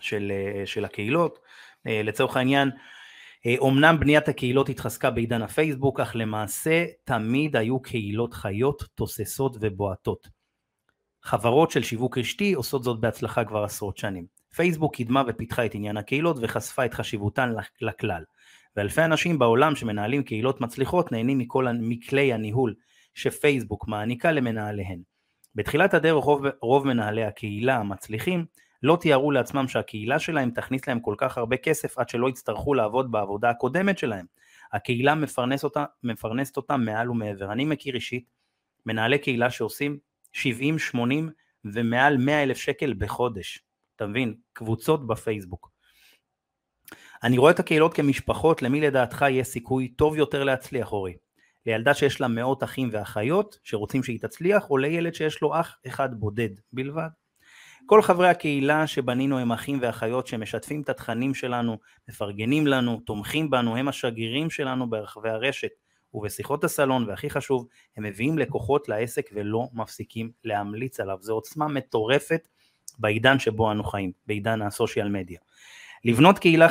[0.00, 0.32] של,
[0.64, 1.38] של הקהילות.
[1.84, 2.70] לצורך העניין,
[3.58, 10.28] אומנם בניית הקהילות התחזקה בעידן הפייסבוק, אך למעשה תמיד היו קהילות חיות, תוססות ובועטות.
[11.22, 14.26] חברות של שיווק רשתי עושות זאת בהצלחה כבר עשרות שנים.
[14.54, 18.22] פייסבוק קידמה ופיתחה את עניין הקהילות וחשפה את חשיבותן לכלל.
[18.76, 22.74] ואלפי אנשים בעולם שמנהלים קהילות מצליחות נהנים מכל, מכלי הניהול
[23.14, 25.02] שפייסבוק מעניקה למנהליהן.
[25.54, 28.44] בתחילת הדרך רוב, רוב מנהלי הקהילה המצליחים
[28.82, 33.12] לא תיארו לעצמם שהקהילה שלהם תכניס להם כל כך הרבה כסף עד שלא יצטרכו לעבוד
[33.12, 34.26] בעבודה הקודמת שלהם.
[34.72, 37.52] הקהילה מפרנס אותה, מפרנסת אותם מעל ומעבר.
[37.52, 38.24] אני מכיר אישית
[38.86, 39.98] מנהלי קהילה שעושים
[40.32, 41.30] 70, 80
[41.64, 43.64] ומעל 100 אלף שקל בחודש.
[43.96, 44.34] אתה מבין?
[44.52, 45.72] קבוצות בפייסבוק.
[47.22, 51.16] אני רואה את הקהילות כמשפחות, למי לדעתך יהיה סיכוי טוב יותר להצליח, אורי?
[51.66, 56.14] לילדה שיש לה מאות אחים ואחיות שרוצים שהיא תצליח, או לילד שיש לו אח אחד
[56.14, 57.08] בודד בלבד?
[57.86, 63.76] כל חברי הקהילה שבנינו הם אחים ואחיות שמשתפים את התכנים שלנו, מפרגנים לנו, תומכים בנו,
[63.76, 65.70] הם השגרירים שלנו ברחבי הרשת
[66.14, 67.66] ובשיחות הסלון, והכי חשוב,
[67.96, 71.18] הם מביאים לקוחות לעסק ולא מפסיקים להמליץ עליו.
[71.20, 72.48] זו עוצמה מטורפת
[72.98, 75.38] בעידן שבו אנו חיים, בעידן הסושיאל מדיה.
[76.04, 76.68] לבנות קהילה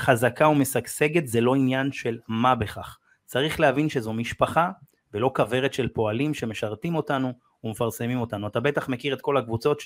[0.00, 2.98] חזקה ומשגשגת זה לא עניין של מה בכך.
[3.26, 4.70] צריך להבין שזו משפחה
[5.14, 7.32] ולא כוורת של פועלים שמשרתים אותנו
[7.64, 8.46] ומפרסמים אותנו.
[8.46, 9.80] אתה בטח מכיר את כל הקבוצות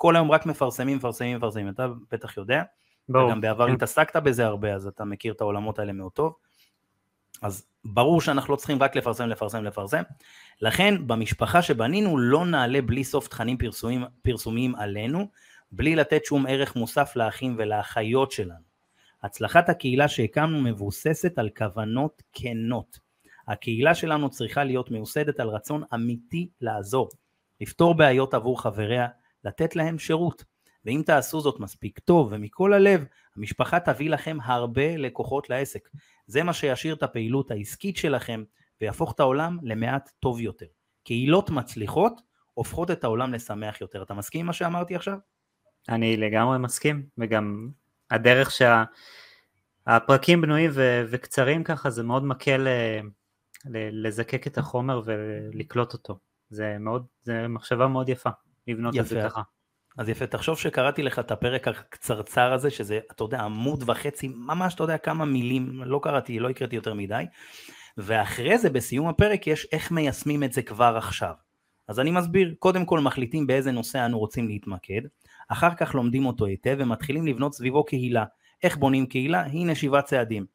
[0.00, 1.68] שכל היום רק מפרסמים, מפרסמים, מפרסמים.
[1.68, 2.62] אתה בטח יודע.
[3.08, 3.30] ברור.
[3.30, 3.72] גם בעבר כן.
[3.72, 6.34] התעסקת בזה הרבה, אז אתה מכיר את העולמות האלה מאוד טוב.
[7.42, 10.02] אז ברור שאנחנו לא צריכים רק לפרסם, לפרסם, לפרסם.
[10.62, 15.26] לכן במשפחה שבנינו לא נעלה בלי סוף תכנים פרסומים, פרסומיים עלינו,
[15.72, 18.70] בלי לתת שום ערך מוסף לאחים ולאחיות שלנו.
[19.22, 22.98] הצלחת הקהילה שהקמנו מבוססת על כוונות כנות.
[23.48, 27.08] הקהילה שלנו צריכה להיות מיוסדת על רצון אמיתי לעזור,
[27.60, 29.06] לפתור בעיות עבור חבריה,
[29.44, 30.44] לתת להם שירות.
[30.84, 33.04] ואם תעשו זאת מספיק טוב ומכל הלב,
[33.36, 35.88] המשפחה תביא לכם הרבה לקוחות לעסק.
[36.26, 38.44] זה מה שישאיר את הפעילות העסקית שלכם
[38.80, 40.66] ויהפוך את העולם למעט טוב יותר.
[41.04, 42.20] קהילות מצליחות
[42.54, 44.02] הופכות את העולם לשמח יותר.
[44.02, 45.18] אתה מסכים עם מה שאמרתי עכשיו?
[45.88, 47.70] אני לגמרי מסכים, וגם
[48.10, 48.50] הדרך
[49.86, 53.00] שהפרקים בנויים ו- וקצרים ככה, זה מאוד מקל אה,
[53.92, 56.18] לזקק את החומר ולקלוט אותו.
[56.50, 58.30] זה מאוד, זה מחשבה מאוד יפה,
[58.68, 59.02] לבנות יפה.
[59.02, 59.42] את זה ככה.
[59.98, 64.74] אז יפה, תחשוב שקראתי לך את הפרק הקצרצר הזה, שזה, אתה יודע, עמוד וחצי, ממש,
[64.74, 67.24] אתה יודע, כמה מילים, לא קראתי, לא הקראתי יותר מדי,
[67.96, 71.34] ואחרי זה, בסיום הפרק, יש איך מיישמים את זה כבר עכשיו.
[71.88, 75.00] אז אני מסביר, קודם כל מחליטים באיזה נושא אנו רוצים להתמקד,
[75.48, 78.24] אחר כך לומדים אותו היטב ומתחילים לבנות סביבו קהילה.
[78.62, 79.42] איך בונים קהילה?
[79.42, 80.46] הנה שבעה צעדים.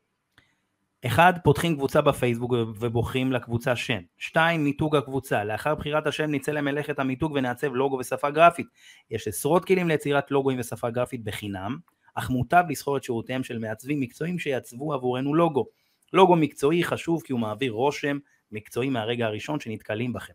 [1.06, 4.00] אחד, פותחים קבוצה בפייסבוק ובוחרים לקבוצה שם.
[4.18, 5.44] שתיים, מיתוג הקבוצה.
[5.44, 8.68] לאחר בחירת השם נצא למלאכת המיתוג ונעצב לוגו ושפה גרפית.
[9.12, 11.78] יש עשרות כלים ליצירת לוגוים ושפה גרפית בחינם,
[12.16, 15.66] אך מוטב לסחור את שירותיהם של מעצבים מקצועיים שיעצבו עבורנו לוגו.
[16.14, 18.18] לוגו מקצועי חשוב כי הוא מעביר רושם
[18.52, 20.34] מקצועי מהרגע הראשון שנתקלים בכם.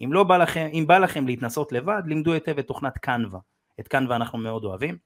[0.00, 3.40] אם, לא בא לכם, אם בא לכם להתנסות לבד, לימדו היטב את תוכנת קנווה.
[3.80, 4.96] את קנווה אנחנו מאוד אוהבים.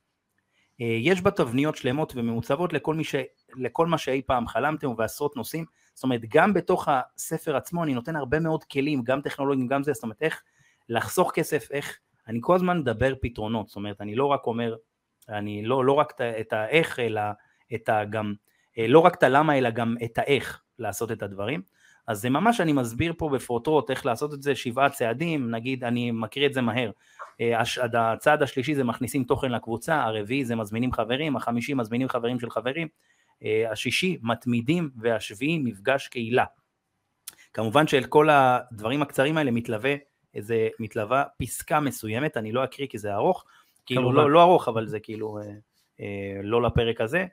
[0.80, 3.14] אה, יש בה תבניות שלמות ומעוצבות לכל, ש...
[3.56, 8.16] לכל מה שאי פעם חלמתם ועשרות נושאים, זאת אומרת גם בתוך הספר עצמו אני נותן
[8.16, 10.42] הרבה מאוד כלים, גם טכנולוגיים, גם זה, זאת אומרת איך
[10.88, 14.76] לחסוך כסף, איך, אני כל הזמן מדבר פתרונות, זאת אומרת אני לא רק אומר,
[15.28, 17.22] אני לא, לא רק את האיך אלא
[17.74, 18.04] את ה...
[18.04, 18.34] גם,
[18.78, 21.62] אה, לא רק את הלמה אלא גם את האיך לעשות את הדברים,
[22.06, 26.10] אז זה ממש אני מסביר פה בפרוטרוט איך לעשות את זה שבעה צעדים, נגיד אני
[26.10, 26.90] מקריא את זה מהר,
[27.40, 27.62] אה,
[27.94, 32.88] הצעד השלישי זה מכניסים תוכן לקבוצה, הרביעי זה מזמינים חברים, החמישי מזמינים חברים של חברים,
[33.70, 36.44] השישי מתמידים והשביעי מפגש קהילה.
[37.52, 39.94] כמובן שאל כל הדברים הקצרים האלה מתלווה
[40.34, 43.44] איזה, מתלווה פסקה מסוימת, אני לא אקריא כי זה ארוך,
[43.86, 45.42] כאילו לא, לא ארוך אבל זה כאילו אה,
[46.00, 47.26] אה, לא לפרק הזה,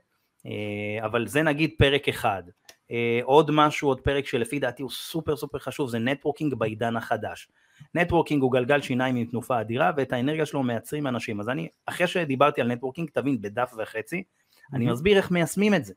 [0.45, 2.43] אה, אבל זה נגיד פרק אחד.
[2.91, 7.47] אה, עוד משהו, עוד פרק שלפי דעתי הוא סופר סופר חשוב, זה networking בעידן החדש.
[7.95, 11.39] networking הוא גלגל שיניים עם תנופה אדירה ואת האנרגיה שלו מייצרים אנשים.
[11.39, 14.23] אז אני, אחרי שדיברתי על networking, תבין, בדף וחצי,
[14.73, 15.93] אני מסביר איך מיישמים את זה.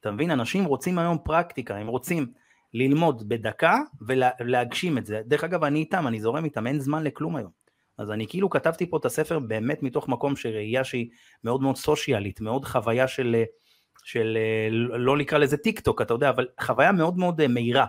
[0.00, 2.32] אתה מבין, אנשים רוצים היום פרקטיקה, הם רוצים
[2.74, 3.76] ללמוד בדקה
[4.40, 5.20] ולהגשים את זה.
[5.26, 7.50] דרך אגב, אני איתם, אני זורם איתם, אין זמן לכלום היום.
[7.98, 11.10] אז אני כאילו כתבתי פה את הספר באמת מתוך מקום של ראייה שהיא
[11.44, 13.42] מאוד מאוד סושיאלית, מאוד חוויה של,
[14.04, 14.38] של
[14.98, 17.86] לא נקרא לזה טיק טוק, אתה יודע, אבל חוויה מאוד מאוד מהירה.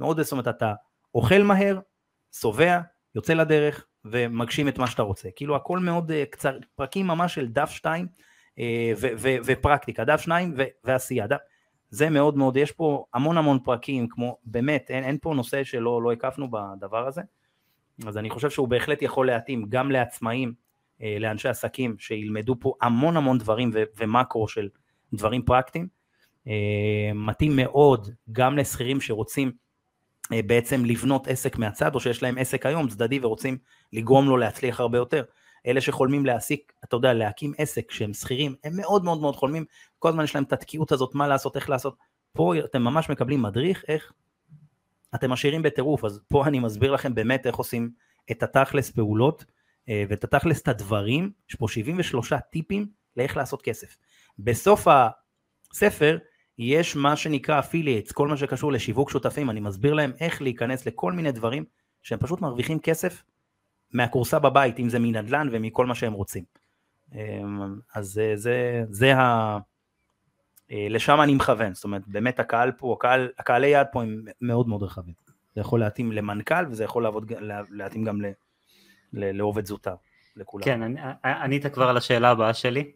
[0.00, 0.72] מאוד, זאת אומרת, אתה
[1.14, 1.78] אוכל מהר,
[2.40, 2.80] שבע,
[3.14, 5.28] יוצא לדרך ומגשים את מה שאתה רוצה.
[5.36, 8.06] כאילו הכל מאוד uh, קצר, פרקים ממש של דף שתיים
[8.58, 8.60] uh,
[9.44, 11.26] ופרקטיקה, דף שניים ועשייה.
[11.26, 11.38] דף,
[11.90, 16.02] זה מאוד מאוד, יש פה המון המון פרקים, כמו באמת, אין, אין פה נושא שלא
[16.02, 17.22] לא הקפנו בדבר הזה,
[18.06, 20.52] אז אני חושב שהוא בהחלט יכול להתאים גם לעצמאים,
[20.98, 24.68] uh, לאנשי עסקים, שילמדו פה המון המון דברים ו- ומקרו של
[25.12, 25.88] דברים פרקטיים.
[26.46, 26.50] Uh,
[27.14, 29.52] מתאים מאוד גם לשכירים שרוצים
[30.32, 33.58] אה, בעצם לבנות עסק מהצד, או שיש להם עסק היום צדדי ורוצים
[33.92, 35.22] לגרום לו להצליח הרבה יותר.
[35.66, 39.64] אלה שחולמים להעסיק, אתה יודע, להקים עסק שהם שכירים, הם מאוד מאוד מאוד חולמים,
[39.98, 41.96] כל הזמן יש להם את התקיעות הזאת, מה לעשות, איך לעשות.
[42.32, 44.12] פה אתם ממש מקבלים מדריך, איך
[45.14, 47.90] אתם משאירים בטירוף, אז פה אני מסביר לכם באמת איך עושים
[48.30, 49.44] את התכלס פעולות,
[49.88, 53.96] אה, ואת התכלס את הדברים, יש פה 73 טיפים לאיך לעשות כסף.
[54.38, 54.86] בסוף
[55.72, 56.18] הספר
[56.58, 61.12] יש מה שנקרא אפילייטס, כל מה שקשור לשיווק שותפים, אני מסביר להם איך להיכנס לכל
[61.12, 61.64] מיני דברים
[62.02, 63.22] שהם פשוט מרוויחים כסף
[63.92, 66.44] מהכורסה בבית, אם זה מנדל"ן ומכל מה שהם רוצים.
[67.14, 69.58] אמ, אז זה, זה, ה...
[70.70, 74.68] אה, לשם אני מכוון, זאת אומרת באמת הקהל פה, הקהל, הקהלי יעד פה הם מאוד
[74.68, 75.14] מאוד רחבים.
[75.54, 77.32] זה יכול להתאים למנכ"ל וזה יכול לעבוד,
[77.70, 78.26] להתאים גם ל,
[79.12, 79.94] ל, לעובד זוטר,
[80.36, 80.64] לכולם.
[80.64, 80.80] כן,
[81.24, 82.92] ענית כבר על השאלה הבאה שלי,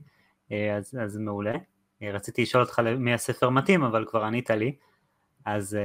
[0.53, 1.55] אה, אז, אז מעולה.
[2.03, 4.77] אה, רציתי לשאול אותך מי הספר מתאים, אבל כבר ענית לי,
[5.45, 5.79] אז,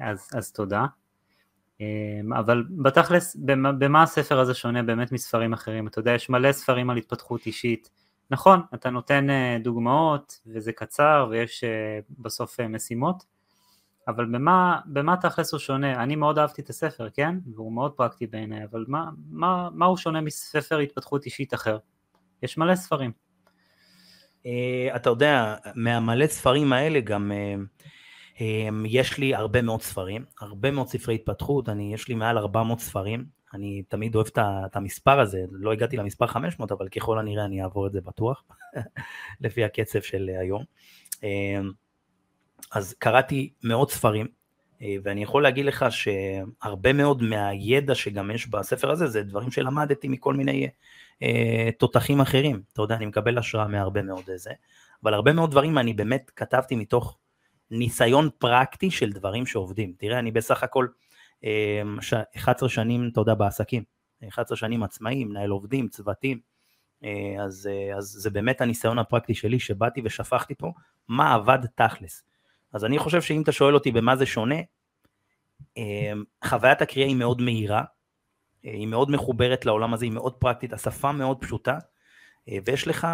[0.00, 0.86] אז, אז תודה.
[1.80, 5.86] אה, אבל בתכלס, במה, במה הספר הזה שונה באמת מספרים אחרים?
[5.86, 7.90] אתה יודע, יש מלא ספרים על התפתחות אישית.
[8.30, 9.26] נכון, אתה נותן
[9.62, 11.64] דוגמאות, וזה קצר, ויש
[12.18, 13.24] בסוף משימות,
[14.08, 16.02] אבל במה, במה תכלס הוא שונה?
[16.02, 17.34] אני מאוד אהבתי את הספר, כן?
[17.54, 21.78] והוא מאוד פרקטי בעיניי, אבל מה, מה, מה הוא שונה מספר התפתחות אישית אחר?
[22.42, 23.12] יש מלא ספרים.
[24.46, 27.54] אה, אתה יודע, מהמלא ספרים האלה גם אה, אה,
[28.86, 33.24] יש לי הרבה מאוד ספרים, הרבה מאוד ספרי התפתחות, אני, יש לי מעל 400 ספרים,
[33.54, 37.86] אני תמיד אוהב את המספר הזה, לא הגעתי למספר 500, אבל ככל הנראה אני אעבור
[37.86, 38.44] את זה בטוח,
[39.40, 40.64] לפי הקצב של היום.
[42.72, 44.26] אז קראתי מאות ספרים,
[45.02, 50.34] ואני יכול להגיד לך שהרבה מאוד מהידע שגם יש בספר הזה, זה דברים שלמדתי מכל
[50.34, 50.68] מיני
[51.22, 52.62] אה, תותחים אחרים.
[52.72, 54.50] אתה יודע, אני מקבל השראה מהרבה מאוד זה,
[55.02, 57.18] אבל הרבה מאוד דברים אני באמת כתבתי מתוך
[57.70, 59.92] ניסיון פרקטי של דברים שעובדים.
[59.98, 60.86] תראה, אני בסך הכל
[61.44, 61.82] אה,
[62.36, 63.82] 11 שנים, אתה יודע, בעסקים.
[64.28, 66.40] 11 שנים עצמאי, מנהל עובדים, צוותים.
[67.04, 70.72] אה, אז, אה, אז זה באמת הניסיון הפרקטי שלי שבאתי ושפכתי פה
[71.08, 72.24] מה עבד תכלס.
[72.72, 74.56] אז אני חושב שאם אתה שואל אותי במה זה שונה,
[75.78, 76.12] אה,
[76.44, 77.82] חוויית הקריאה היא מאוד מהירה,
[78.62, 81.78] היא מאוד מחוברת לעולם הזה, היא מאוד פרקטית, השפה מאוד פשוטה,
[82.64, 83.06] ויש לך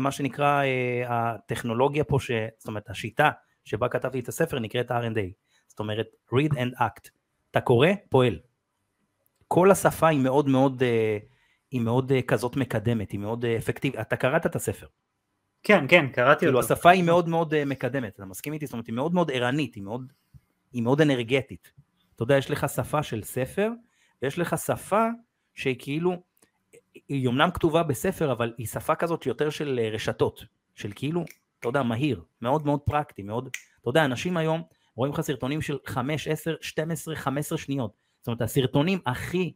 [0.00, 0.62] מה שנקרא
[1.06, 2.30] הטכנולוגיה פה, ש...
[2.58, 3.30] זאת אומרת השיטה
[3.64, 5.32] שבה כתבתי את הספר נקראת R&A,
[5.68, 7.10] זאת אומרת read and act,
[7.50, 8.38] אתה קורא, פועל.
[9.48, 10.82] כל השפה היא מאוד מאוד
[11.74, 14.00] היא מאוד uh, כזאת מקדמת, היא מאוד uh, אפקטיבית.
[14.00, 14.86] אתה קראת את הספר.
[15.62, 16.74] כן, כן, קראתי כאילו, אותו.
[16.74, 18.66] השפה היא מאוד מאוד מקדמת, אתה מסכים איתי?
[18.66, 20.12] זאת אומרת, היא מאוד מאוד ערנית, היא מאוד,
[20.72, 21.72] היא מאוד אנרגטית.
[22.14, 23.70] אתה יודע, יש לך שפה של ספר,
[24.22, 25.06] ויש לך שפה
[25.54, 26.22] שהיא כאילו,
[27.08, 31.24] היא אמנם כתובה בספר, אבל היא שפה כזאת יותר של רשתות, של כאילו,
[31.64, 33.48] אתה יודע, מהיר, מאוד מאוד פרקטי, מאוד,
[33.80, 34.62] אתה יודע, אנשים היום
[34.94, 37.92] רואים לך סרטונים של 5, 10, 12, 15 שניות.
[38.20, 39.52] זאת אומרת, הסרטונים הכי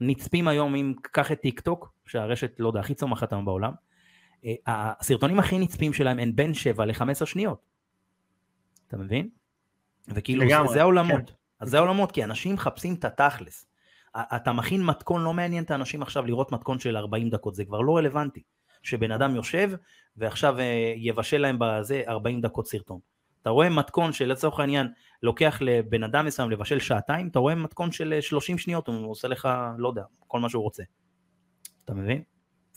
[0.00, 3.72] נצפים היום, אם קח את טיק טוק, שהרשת, לא יודע, הכי צומחת היום בעולם,
[4.44, 7.58] אה, הסרטונים הכי נצפים שלהם הם בין 7 ל-15 שניות.
[8.88, 9.28] אתה מבין?
[10.08, 11.30] וכאילו לגמרי, זה, זה העולמות.
[11.30, 11.34] כן.
[11.60, 13.66] אז זה העולמות, כי אנשים מחפשים את התכלס.
[14.16, 17.80] אתה מכין מתכון, לא מעניין את האנשים עכשיו לראות מתכון של 40 דקות, זה כבר
[17.80, 18.42] לא רלוונטי.
[18.86, 19.70] שבן אדם יושב
[20.16, 22.98] ועכשיו אה, יבשל להם בזה 40 דקות סרטון.
[23.42, 24.88] אתה רואה מתכון שלצורך העניין
[25.22, 29.48] לוקח לבן אדם מסוים לבשל שעתיים, אתה רואה מתכון של 30 שניות, הוא עושה לך,
[29.78, 30.82] לא יודע, כל מה שהוא רוצה.
[31.84, 32.22] אתה מבין?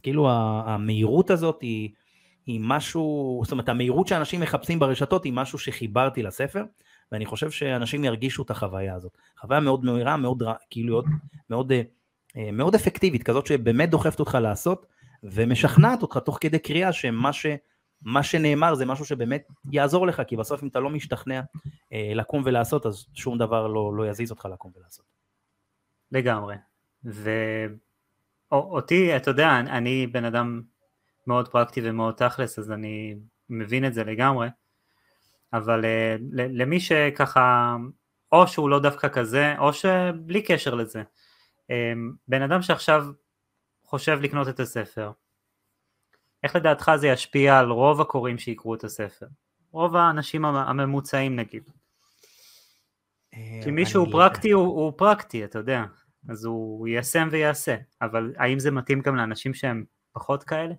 [0.03, 0.29] כאילו
[0.65, 1.89] המהירות הזאת היא,
[2.45, 6.63] היא משהו, זאת אומרת המהירות שאנשים מחפשים ברשתות היא משהו שחיברתי לספר,
[7.11, 9.17] ואני חושב שאנשים ירגישו את החוויה הזאת.
[9.39, 11.05] חוויה מאוד מהירה, מאוד, כאילו מאוד,
[11.49, 11.71] מאוד,
[12.37, 14.85] אה, מאוד אפקטיבית, כזאת שבאמת דוחפת אותך לעשות,
[15.23, 17.45] ומשכנעת אותך תוך כדי קריאה שמה ש...
[18.01, 21.41] מה שנאמר זה משהו שבאמת יעזור לך, כי בסוף אם אתה לא משתכנע
[21.93, 25.05] אה, לקום ולעשות, אז שום דבר לא, לא יזיז אותך לקום ולעשות.
[26.11, 26.55] לגמרי.
[28.51, 30.61] ואותי, אתה יודע, אני בן אדם
[31.27, 33.15] מאוד פרקטי ומאוד תכלס, אז אני
[33.49, 34.47] מבין את זה לגמרי,
[35.53, 37.75] אבל אה, למי שככה,
[38.31, 41.03] או שהוא לא דווקא כזה, או שבלי קשר לזה,
[41.71, 41.93] אה,
[42.27, 43.05] בן אדם שעכשיו
[43.89, 45.11] חושב לקנות את הספר,
[46.43, 49.25] איך לדעתך זה ישפיע על רוב הקוראים שיקראו את הספר?
[49.71, 51.69] רוב האנשים הממוצעים נגיד.
[53.33, 55.83] אה, כי מי שהוא לא פרקטי הוא, הוא פרקטי, אתה יודע,
[56.29, 60.73] אז הוא יישם ויעשה, אבל האם זה מתאים גם לאנשים שהם פחות כאלה?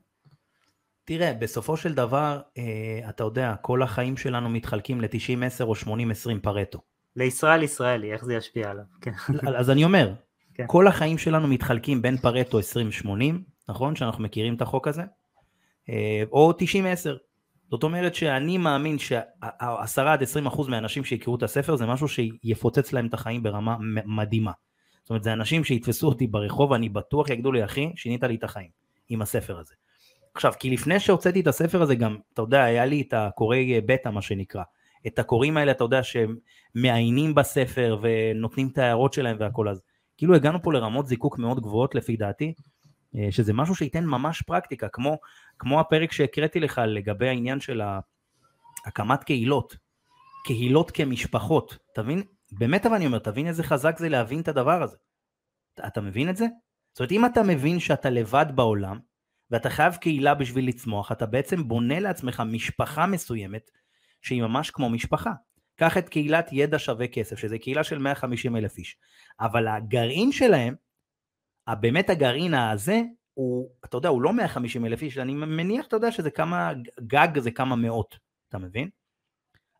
[1.05, 5.87] תראה, בסופו של דבר, אה, אתה יודע, כל החיים שלנו מתחלקים ל-90-10 או 80-20
[6.43, 6.81] פרטו.
[7.17, 8.85] לישראל ישראלי, איך זה ישפיע עליו?
[9.01, 9.13] כן.
[9.59, 10.13] אז אני אומר,
[10.61, 10.67] כן.
[10.67, 12.59] כל החיים שלנו מתחלקים בין פרטו
[13.05, 13.07] 20-80,
[13.69, 13.97] נכון?
[13.97, 15.03] שאנחנו מכירים את החוק הזה?
[15.89, 16.55] אה, או 90-10.
[17.71, 22.93] זאת אומרת שאני מאמין ש-10 עד 20 אחוז מהאנשים שיקראו את הספר זה משהו שיפוצץ
[22.93, 24.53] להם את החיים ברמה מדהימה.
[25.03, 28.45] זאת אומרת זה אנשים שיתפסו אותי ברחוב אני בטוח יגידו לי אחי שינית לי את
[28.45, 28.69] החיים
[29.09, 29.75] עם הספר הזה.
[30.35, 34.09] עכשיו כי לפני שהוצאתי את הספר הזה גם אתה יודע היה לי את הקוראי בטא
[34.09, 34.63] מה שנקרא.
[35.07, 36.37] את הקוראים האלה אתה יודע שהם
[36.75, 39.83] מעיינים בספר ונותנים את ההערות שלהם והכל אז
[40.21, 42.55] כאילו הגענו פה לרמות זיקוק מאוד גבוהות לפי דעתי
[43.17, 45.19] אה, שזה משהו שייתן ממש פרקטיקה, כמו,
[45.59, 47.81] כמו הפרק שהקראתי לך לגבי העניין של
[48.87, 49.77] הקמת קהילות,
[50.45, 52.23] קהילות כמשפחות, תבין?
[52.53, 54.97] באמת אבל אני אומר, תבין איזה חזק זה להבין את הדבר הזה.
[55.75, 56.47] אתה, אתה מבין את זה?
[56.93, 58.99] זאת אומרת, אם אתה מבין שאתה לבד בעולם,
[59.51, 63.71] ואתה חייב קהילה בשביל לצמוח, אתה בעצם בונה לעצמך משפחה מסוימת,
[64.23, 65.33] שהיא ממש כמו משפחה.
[65.81, 68.97] קח את קהילת ידע שווה כסף, שזה קהילה של 150 אלף איש,
[69.41, 70.75] אבל הגרעין שלהם
[71.69, 73.03] באמת הגרעין הזה,
[73.35, 77.39] הוא, אתה יודע, הוא לא 150 אלף איש, אני מניח, אתה יודע, שזה כמה, גג
[77.39, 78.89] זה כמה מאות, אתה מבין?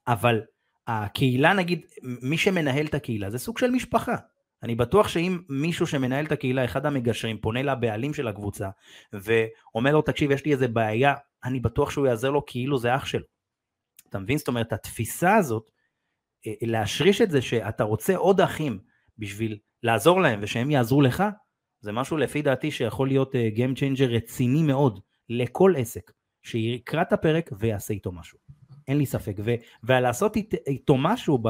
[0.07, 0.41] אבל
[0.87, 4.17] הקהילה, נגיד, מי שמנהל את הקהילה זה סוג של משפחה.
[4.63, 8.69] אני בטוח שאם מישהו שמנהל את הקהילה, אחד המגשרים, פונה לבעלים של הקבוצה,
[9.13, 13.07] ואומר לו, תקשיב, יש לי איזה בעיה, אני בטוח שהוא יעזר לו כאילו זה אח
[13.07, 13.27] שלו.
[14.09, 14.39] אתה מבין?
[14.39, 15.71] זאת אומרת, התפיסה הזאת,
[16.47, 18.79] להשריש את זה שאתה רוצה עוד אחים
[19.19, 21.25] בשביל לעזור להם ושהם יעזרו לך,
[21.81, 27.13] זה משהו לפי דעתי שיכול להיות uh, Game Changer רציני מאוד לכל עסק, שיקרא את
[27.13, 28.39] הפרק ויעשה איתו משהו.
[28.89, 29.37] אין לי ספק.
[29.45, 31.49] ו- ולעשות אית, איתו משהו ב,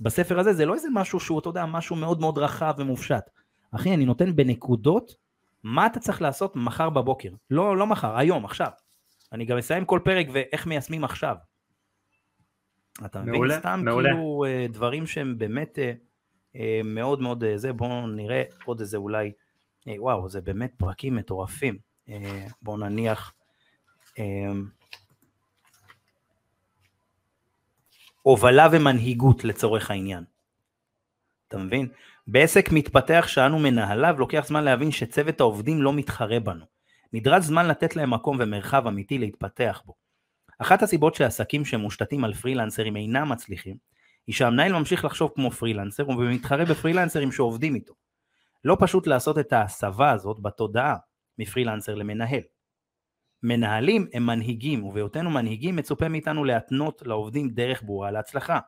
[0.00, 3.30] בספר הזה, זה לא איזה משהו שהוא, אתה יודע, משהו מאוד מאוד רחב ומופשט.
[3.72, 5.14] אחי, אני נותן בנקודות
[5.62, 7.30] מה אתה צריך לעשות מחר בבוקר.
[7.50, 8.68] לא, לא מחר, היום, עכשיו.
[9.32, 11.36] אני גם אסיים כל פרק ואיך מיישמים עכשיו.
[13.04, 13.34] אתה מבין?
[13.34, 14.08] מעולה, סתם מעולה.
[14.10, 15.78] כאילו דברים שהם באמת
[16.84, 19.32] מאוד מאוד זה, בואו נראה עוד איזה אולי,
[19.86, 21.78] וואו, זה באמת פרקים מטורפים.
[22.62, 23.32] בואו נניח,
[28.22, 30.24] הובלה ומנהיגות לצורך העניין.
[31.48, 31.88] אתה מבין?
[32.26, 36.64] בעסק מתפתח שאנו מנהליו לוקח זמן להבין שצוות העובדים לא מתחרה בנו.
[37.12, 39.94] נדרש זמן לתת להם מקום ומרחב אמיתי להתפתח בו.
[40.58, 43.76] אחת הסיבות שעסקים שמושתתים על פרילנסרים אינם מצליחים,
[44.26, 47.94] היא שהמנהל ממשיך לחשוב כמו פרילנסר ומתחרה בפרילנסרים שעובדים איתו.
[48.64, 50.96] לא פשוט לעשות את ההסבה הזאת בתודעה
[51.38, 52.40] מפרילנסר למנהל.
[53.42, 58.58] מנהלים הם מנהיגים, ובהיותנו מנהיגים מצופה מאיתנו להתנות לעובדים דרך ברורה להצלחה.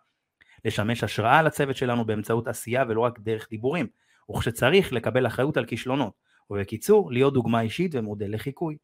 [0.65, 3.87] לשמש השראה לצוות שלנו באמצעות עשייה ולא רק דרך דיבורים,
[4.31, 6.13] וכשצריך לקבל אחריות על כישלונות,
[6.51, 8.77] ובקיצור, להיות דוגמה אישית ומודל לחיקוי.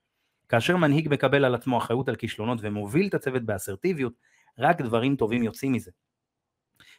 [0.48, 4.12] כאשר מנהיג מקבל על עצמו אחריות על כישלונות ומוביל את הצוות באסרטיביות,
[4.58, 5.90] רק דברים טובים יוצאים מזה.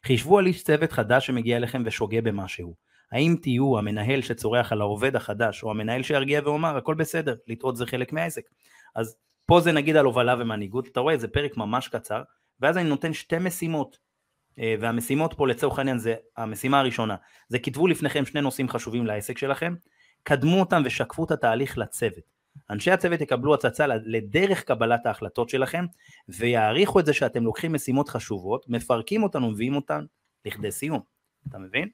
[0.06, 2.76] חישבו על איש צוות חדש שמגיע אליכם ושוגה במשהו.
[3.12, 7.86] האם תהיו המנהל שצורח על העובד החדש, או המנהל שירגיע ואומר הכל בסדר, לטעות זה
[7.86, 8.44] חלק מהעסק.
[8.96, 12.22] אז פה זה נגיד על הובלה ומנהיגות, אתה רואה זה פרק ממש קצר,
[12.60, 13.98] ואז אני נותן שתי משימות,
[14.60, 17.16] אה, והמשימות פה לצורך העניין זה המשימה הראשונה,
[17.50, 19.76] זה כתבו לפניכם שני נושאים חשובים לעסק שלכם,
[20.24, 22.35] קדמו אותם ושקפו את התהליך לצוות.
[22.70, 25.86] אנשי הצוות יקבלו הצצה לדרך קבלת ההחלטות שלכם
[26.30, 30.06] ויעריכו את זה שאתם לוקחים משימות חשובות, מפרקים אותן ומביאים אותן
[30.46, 31.00] לכדי סיום,
[31.50, 31.90] אתה מבין?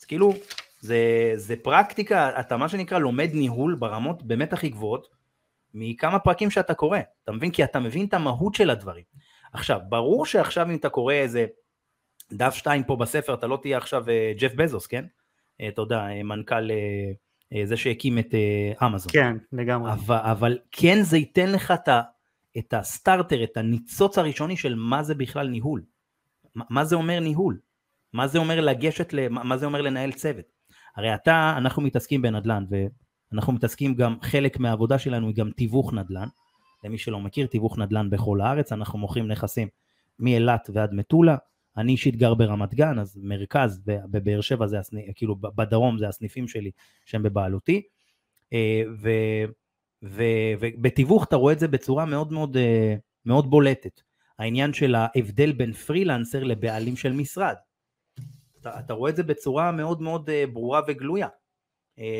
[0.00, 0.34] אז כאילו,
[0.80, 5.08] זה, זה פרקטיקה, אתה מה שנקרא לומד ניהול ברמות באמת הכי גבוהות,
[5.74, 7.50] מכמה פרקים שאתה קורא, אתה מבין?
[7.50, 9.04] כי אתה מבין את המהות של הדברים.
[9.52, 11.46] עכשיו, ברור שעכשיו אם אתה קורא איזה
[12.32, 15.04] דף שתיים פה בספר, אתה לא תהיה עכשיו אה, ג'ף בזוס, כן?
[15.60, 16.70] אה, אתה יודע, אה, מנכ"ל,
[17.64, 18.34] זה שהקים את
[18.86, 19.12] אמזון.
[19.12, 19.92] כן, לגמרי.
[19.92, 22.02] אבל, אבל כן זה ייתן לך את, ה,
[22.58, 25.82] את הסטארטר, את הניצוץ הראשוני של מה זה בכלל ניהול.
[26.54, 27.58] מה, מה זה אומר ניהול?
[28.12, 30.44] מה זה אומר לגשת, מה זה אומר לנהל צוות?
[30.96, 32.64] הרי אתה, אנחנו מתעסקים בנדל"ן,
[33.32, 36.28] אנחנו מתעסקים גם, חלק מהעבודה שלנו היא גם תיווך נדל"ן.
[36.84, 39.68] למי שלא מכיר, תיווך נדל"ן בכל הארץ, אנחנו מוכרים נכסים
[40.18, 41.36] מאילת ועד מטולה.
[41.78, 46.48] אני אישית גר ברמת גן, אז מרכז בבאר שבע זה הסניף, כאילו בדרום זה הסניפים
[46.48, 46.70] שלי
[47.04, 47.82] שהם בבעלותי.
[48.52, 49.10] אה, ו,
[50.04, 50.22] ו,
[50.60, 52.94] ובתיווך אתה רואה את זה בצורה מאוד מאוד, אה,
[53.26, 54.00] מאוד בולטת.
[54.38, 57.54] העניין של ההבדל בין פרילנסר לבעלים של משרד.
[58.60, 61.28] אתה, אתה רואה את זה בצורה מאוד מאוד אה, ברורה וגלויה.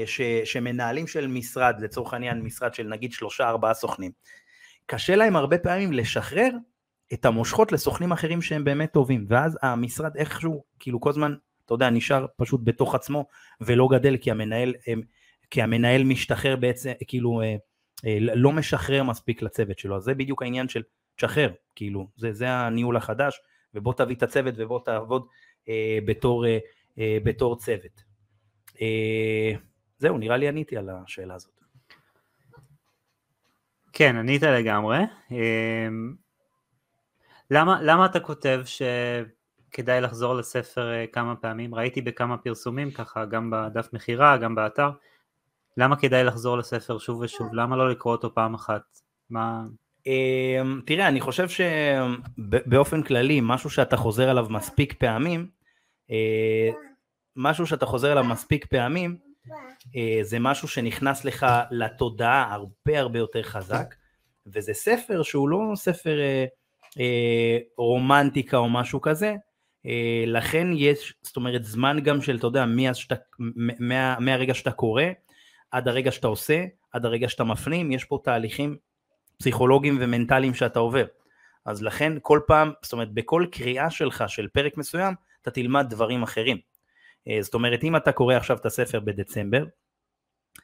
[0.07, 4.13] ש, שמנהלים של משרד, לצורך העניין משרד של נגיד שלושה ארבעה סוכנים,
[4.87, 6.51] קשה להם הרבה פעמים לשחרר
[7.13, 11.35] את המושכות לסוכנים אחרים שהם באמת טובים, ואז המשרד איכשהו, כאילו כל הזמן,
[11.67, 13.27] אתה יודע, נשאר פשוט בתוך עצמו
[13.61, 14.75] ולא גדל כי המנהל,
[15.51, 17.57] כי המנהל משתחרר בעצם, כאילו אה,
[18.07, 20.83] אה, לא משחרר מספיק לצוות שלו, אז זה בדיוק העניין של
[21.17, 23.41] תשחרר, כאילו, זה, זה הניהול החדש,
[23.75, 25.27] ובוא תביא את הצוות ובוא תעבוד
[25.69, 26.47] אה, בתור,
[26.99, 28.03] אה, בתור צוות.
[28.81, 29.53] אה,
[29.99, 31.59] זהו, נראה לי עניתי על השאלה הזאת.
[33.93, 34.99] כן, ענית לגמרי.
[35.31, 36.15] אמ,
[37.51, 41.75] למה, למה אתה כותב שכדאי לחזור לספר אה, כמה פעמים?
[41.75, 44.91] ראיתי בכמה פרסומים ככה, גם בדף מכירה, גם באתר.
[45.77, 47.55] למה כדאי לחזור לספר שוב ושוב?
[47.55, 48.83] למה לא לקרוא אותו פעם אחת?
[49.31, 49.65] מה...
[50.07, 55.49] אמ, תראה, אני חושב שבאופן כללי, משהו שאתה חוזר עליו מספיק פעמים,
[56.11, 56.71] אה,
[57.37, 59.17] משהו שאתה חוזר עליו מספיק פעמים,
[59.97, 63.95] אה, זה משהו שנכנס לך לתודעה הרבה הרבה יותר חזק,
[64.47, 66.19] וזה ספר שהוא לא ספר
[67.79, 69.35] רומנטיקה או משהו כזה,
[69.87, 73.15] אה, לכן יש, זאת אומרת, זמן גם של, אתה יודע, שאתה,
[73.79, 75.03] מה, מהרגע שאתה קורא,
[75.71, 78.77] עד הרגע שאתה עושה, עד הרגע שאתה מפנים, יש פה תהליכים
[79.39, 81.05] פסיכולוגיים ומנטליים שאתה עובר.
[81.65, 86.23] אז לכן כל פעם, זאת אומרת, בכל קריאה שלך של פרק מסוים, אתה תלמד דברים
[86.23, 86.59] אחרים.
[87.29, 89.65] אה, זאת אומרת, אם אתה קורא עכשיו את הספר בדצמבר,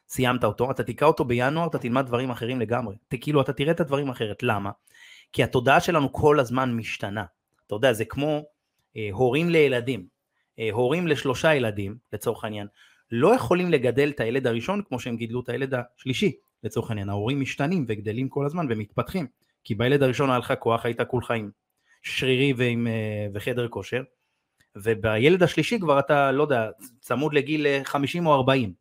[0.09, 2.97] סיימת אותו, אתה תקרא אותו בינואר, אתה תלמד דברים אחרים לגמרי.
[3.21, 4.43] כאילו, אתה תראה את הדברים אחרת.
[4.43, 4.71] למה?
[5.35, 7.25] כי התודעה שלנו כל הזמן משתנה.
[7.67, 8.43] אתה יודע, זה כמו
[8.97, 10.07] אה, הורים לילדים.
[10.59, 12.67] אה, הורים לשלושה ילדים, לצורך העניין,
[13.11, 16.33] לא יכולים לגדל את הילד הראשון כמו שהם גידלו את הילד השלישי,
[16.65, 17.09] לצורך העניין.
[17.09, 19.27] ההורים משתנים וגדלים כל הזמן ומתפתחים.
[19.65, 21.51] כי בילד הראשון היה לך כוח, היית כולך עם
[22.03, 24.03] שרירי ועם, אה, וחדר כושר,
[24.77, 26.71] ובילד השלישי כבר אתה, לא יודע,
[27.01, 28.73] צמוד לגיל 50 או 40,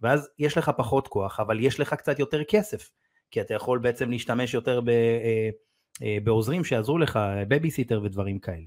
[0.00, 2.90] ואז יש לך פחות כוח, אבל יש לך קצת יותר כסף,
[3.30, 5.50] כי אתה יכול בעצם להשתמש יותר ב, אה, אה,
[6.24, 7.18] בעוזרים שיעזרו לך,
[7.48, 8.64] בייביסיטר ודברים כאלה.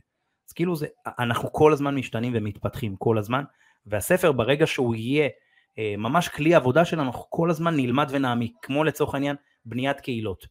[0.50, 0.88] אז כאילו זה,
[1.20, 3.44] אנחנו כל הזמן משתנים ומתפתחים, כל הזמן,
[3.86, 5.30] והספר ברגע שהוא יהיה
[5.78, 10.48] אה, ממש כלי עבודה שלנו, אנחנו כל הזמן נלמד ונעמיק, כמו לצורך העניין בניית קהילות.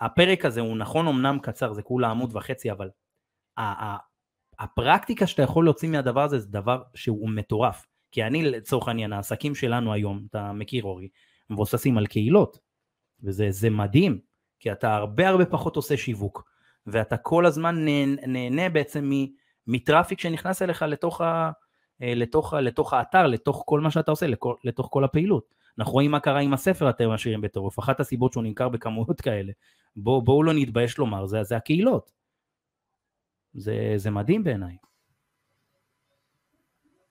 [0.00, 2.90] הפרק הזה הוא נכון אמנם קצר, זה כולה עמוד וחצי, אבל
[4.58, 7.86] הפרקטיקה שאתה יכול להוציא מהדבר הזה זה דבר שהוא מטורף.
[8.12, 11.08] כי אני לצורך העניין, העסקים שלנו היום, אתה מכיר אורי,
[11.50, 12.58] מבוססים על קהילות,
[13.22, 14.20] וזה מדהים,
[14.60, 16.50] כי אתה הרבה הרבה פחות עושה שיווק,
[16.86, 17.84] ואתה כל הזמן
[18.26, 19.10] נהנה, בעצם
[19.66, 21.50] מטראפיק שנכנס אליך לתוך, ה,
[22.02, 24.26] אה, לתוך, לתוך האתר, לתוך כל מה שאתה עושה,
[24.64, 25.54] לתוך כל הפעילות.
[25.78, 29.52] אנחנו רואים מה קרה עם הספר אתם משאירים בטירוף, אחת הסיבות שהוא נמכר בכמויות כאלה,
[29.96, 32.12] בואו בוא לא נתבייש לומר, זה, זה הקהילות.
[33.54, 34.76] זה, זה מדהים בעיניי.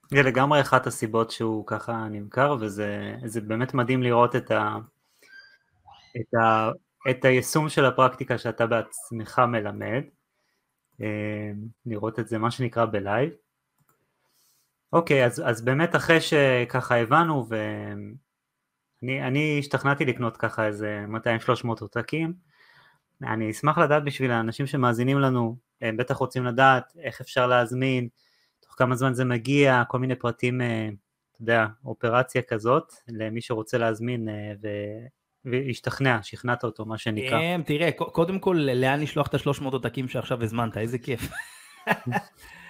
[0.09, 4.77] זה לגמרי אחת הסיבות שהוא ככה נמכר, וזה באמת מדהים לראות את, ה,
[6.17, 6.69] את, ה,
[7.09, 10.03] את היישום של הפרקטיקה שאתה בעצמך מלמד,
[11.01, 11.51] אה,
[11.85, 13.29] לראות את זה מה שנקרא בלייב.
[14.93, 17.47] אוקיי, אז, אז באמת אחרי שככה הבנו,
[19.01, 21.05] ואני השתכנעתי לקנות ככה איזה
[21.63, 22.33] 200-300 עותקים,
[23.23, 28.07] אני אשמח לדעת בשביל האנשים שמאזינים לנו, הם בטח רוצים לדעת איך אפשר להזמין,
[28.59, 30.89] תוך כמה זמן זה מגיע, כל מיני פרטים, אה,
[31.31, 34.53] אתה יודע, אופרציה כזאת, למי שרוצה להזמין אה.
[35.45, 37.39] והשתכנע, שכנעת אותו, מה שנקרא.
[37.39, 41.31] כן, תראה, קודם כל, לאן לשלוח את השלוש מאות עותקים שעכשיו הזמנת, איזה כיף.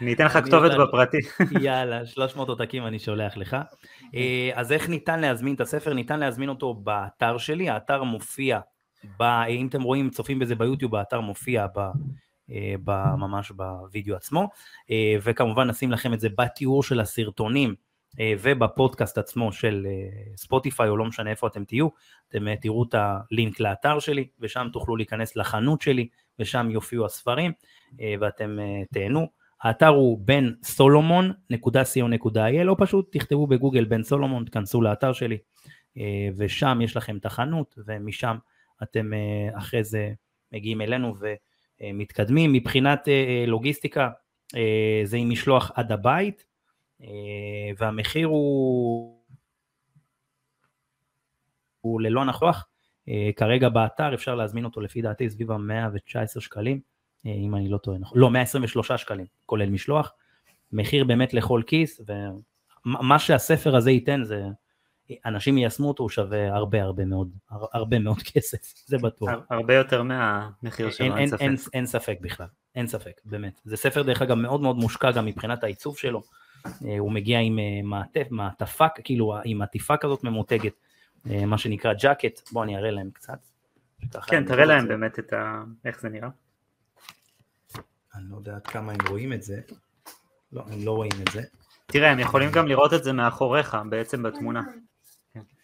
[0.02, 1.18] אני אתן לך כתובת בפרטי.
[1.66, 3.58] יאללה, 300 עותקים אני שולח לך.
[4.16, 5.94] אה, אז איך ניתן להזמין את הספר?
[5.94, 8.60] ניתן להזמין אותו באתר שלי, האתר מופיע,
[9.20, 11.80] ב, אם אתם רואים, צופים בזה ביוטיוב, האתר מופיע ב,
[12.52, 14.50] אה, ב, ממש בווידאו עצמו,
[14.92, 17.76] אה, וכמובן נשים לכם את זה בתיאור של הסרטונים
[18.20, 19.88] ובפודקאסט עצמו של
[20.36, 21.88] ספוטיפיי, או לא משנה איפה אתם תהיו,
[22.30, 26.08] אתם תראו את הלינק לאתר שלי, ושם תוכלו להיכנס לחנות שלי,
[26.40, 27.52] ושם יופיעו הספרים,
[28.20, 28.58] ואתם
[28.94, 29.28] תהנו.
[29.64, 35.38] האתר הוא בן סולומון.co.il או פשוט תכתבו בגוגל בן סולומון, תכנסו לאתר שלי
[35.98, 38.38] אה, ושם יש לכם את החנות ומשם
[38.84, 40.12] אתם אה, אחרי זה
[40.52, 41.16] מגיעים אלינו
[41.82, 42.54] ומתקדמים.
[42.54, 44.10] מבחינת אה, לוגיסטיקה
[45.04, 46.46] זה עם משלוח עד הבית
[47.78, 49.20] והמחיר הוא,
[51.82, 52.68] הוא ללא נחלוח,
[53.36, 56.80] כרגע באתר אפשר להזמין אותו לפי דעתי סביב ה-119 שקלים.
[57.26, 60.14] אה, אם אני לא טועה, נכון, לא, 123 שקלים, כולל משלוח,
[60.72, 62.02] מחיר באמת לכל כיס,
[62.86, 64.44] ומה שהספר הזה ייתן זה,
[65.26, 69.30] אנשים יישמו אותו, הוא שווה הרבה הרבה מאוד, הרבה מאוד כסף, זה בטוח.
[69.50, 73.62] הרבה יותר מהמחיר שלו, אין, אין, אין, אין ספק בכלל, אין ספק, באמת.
[73.66, 76.26] זה ספר דרך אגב מאוד מאוד מושקע גם מבחינת העיצוב שלו, אה,
[77.00, 80.74] הוא מגיע עם אה, מעטף, מעטפה, כאילו עם עטיפה כזאת ממותגת,
[81.26, 83.38] מה שנקרא ג'קט, בואו אני אראה להם קצת.
[84.28, 85.64] כן, תראה להם באמת את ה...
[85.86, 86.30] איך זה נראה.
[88.16, 89.62] אני לא יודע עד כמה הם רואים את זה.
[90.52, 91.42] לא, הם לא רואים את זה.
[91.86, 94.62] תראה, הם יכולים גם לראות את זה מאחוריך, בעצם בתמונה.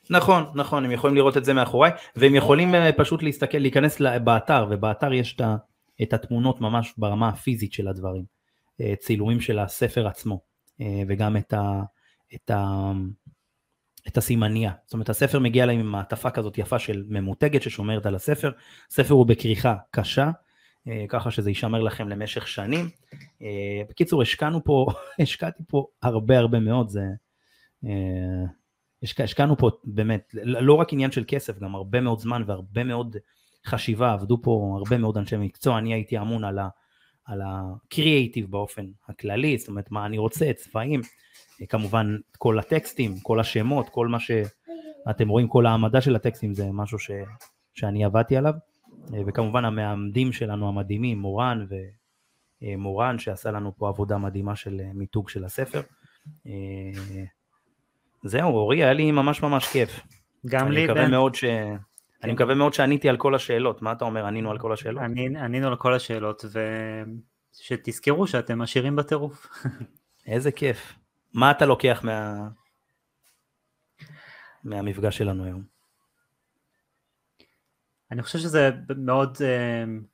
[0.10, 4.68] נכון, נכון, הם יכולים לראות את זה מאחוריי, והם יכולים אה, פשוט להסתכל, להיכנס באתר,
[4.70, 5.38] ובאתר יש
[6.04, 8.24] את התמונות ממש ברמה הפיזית של הדברים,
[8.82, 10.40] אה, צילומים של הספר עצמו, אה,
[11.08, 11.82] וגם את, ה,
[12.36, 12.92] את, ה,
[14.08, 14.72] את הסימניה.
[14.86, 18.52] זאת אומרת, הספר מגיע להם עם מעטפה כזאת יפה של ממותגת ששומרת על הספר,
[18.92, 20.32] הספר הוא בכריכה קשה,
[20.88, 22.90] אה, ככה שזה יישמר לכם למשך שנים.
[23.42, 24.86] אה, בקיצור, השקענו פה,
[25.22, 27.04] השקעתי פה הרבה הרבה מאוד, זה...
[27.86, 28.46] אה,
[29.04, 33.18] השקענו פה באמת, לא רק עניין של כסף, גם הרבה מאוד זמן והרבה מאוד
[33.66, 36.70] חשיבה, עבדו פה הרבה מאוד אנשי מקצוע, אני הייתי אמון על, ה,
[37.26, 41.02] על הקריאייטיב באופן הכללי, זאת אומרת מה אני רוצה, צבעים,
[41.70, 47.00] כמובן כל הטקסטים, כל השמות, כל מה שאתם רואים, כל העמדה של הטקסטים זה משהו
[47.00, 47.12] ש,
[47.74, 48.54] שאני עבדתי עליו.
[49.14, 51.66] אה, וכמובן המעמדים שלנו המדהימים, מורן
[52.62, 55.82] ומורן שעשה לנו פה עבודה מדהימה של אה, מיתוג של הספר.
[56.48, 56.52] אה,
[58.24, 60.00] זהו, אורי, היה לי ממש ממש כיף.
[60.46, 61.12] גם לי, בן.
[61.12, 61.44] מאוד ש...
[62.24, 65.04] אני מקווה מאוד שעניתי על כל השאלות, מה אתה אומר, ענינו על כל השאלות?
[65.44, 66.46] ענינו על כל השאלות,
[67.56, 69.48] ושתזכרו שאתם עשירים בטירוף.
[70.28, 70.94] איזה כיף.
[71.34, 72.48] מה אתה לוקח מה...
[74.64, 75.64] מהמפגש שלנו היום?
[78.12, 80.06] אני חושב שזה מאוד uh,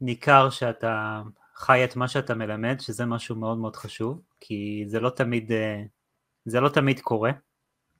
[0.00, 1.22] ניכר שאתה
[1.54, 5.54] חי את מה שאתה מלמד, שזה משהו מאוד מאוד חשוב, כי זה לא תמיד, uh,
[6.44, 7.30] זה לא תמיד קורה.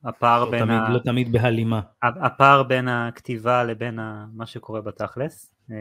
[0.06, 0.88] הפער לא בין תמיד, ה...
[0.88, 1.80] לא תמיד בהלימה.
[2.02, 4.26] הפער בין הכתיבה לבין ה...
[4.32, 5.52] מה שקורה בתכלס.
[5.70, 5.72] Uh,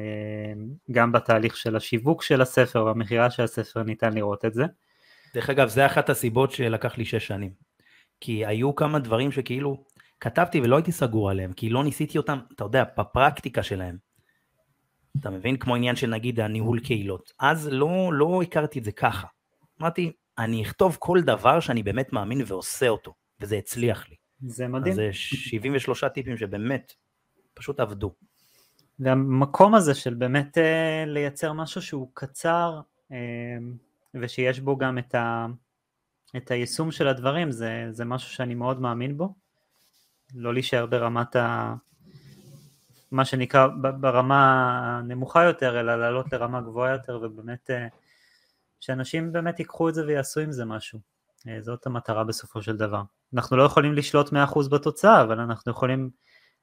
[0.91, 4.65] גם בתהליך של השיווק של הספר והמכירה של הספר ניתן לראות את זה.
[5.33, 7.51] דרך אגב, זה אחת הסיבות שלקח לי שש שנים.
[8.21, 9.83] כי היו כמה דברים שכאילו,
[10.19, 13.97] כתבתי ולא הייתי סגור עליהם, כי לא ניסיתי אותם, אתה יודע, בפרקטיקה שלהם.
[15.19, 15.57] אתה מבין?
[15.57, 17.33] כמו עניין של נגיד הניהול קהילות.
[17.39, 19.27] אז לא, לא הכרתי את זה ככה.
[19.81, 23.13] אמרתי, אני אכתוב כל דבר שאני באמת מאמין ועושה אותו,
[23.45, 24.15] וזה הצליח לי.
[24.47, 24.91] זה מדהים.
[24.91, 26.93] אז זה 73 טיפים שבאמת
[27.53, 28.13] פשוט עבדו.
[28.99, 30.61] והמקום הזה של באמת uh,
[31.05, 32.81] לייצר משהו שהוא קצר,
[34.13, 35.45] ושיש בו גם את, ה,
[36.37, 39.33] את היישום של הדברים, זה, זה משהו שאני מאוד מאמין בו.
[40.35, 41.75] לא להישאר ברמת ה...
[43.11, 43.67] מה שנקרא
[43.99, 47.69] ברמה הנמוכה יותר, אלא לעלות לרמה גבוהה יותר, ובאמת
[48.79, 51.14] שאנשים באמת ייקחו את זה ויעשו עם זה משהו.
[51.59, 53.01] זאת המטרה בסופו של דבר.
[53.33, 54.33] אנחנו לא יכולים לשלוט 100%
[54.71, 56.09] בתוצאה, אבל אנחנו יכולים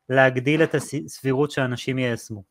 [0.09, 2.43] להגדיל את הסבירות שאנשים יישמו.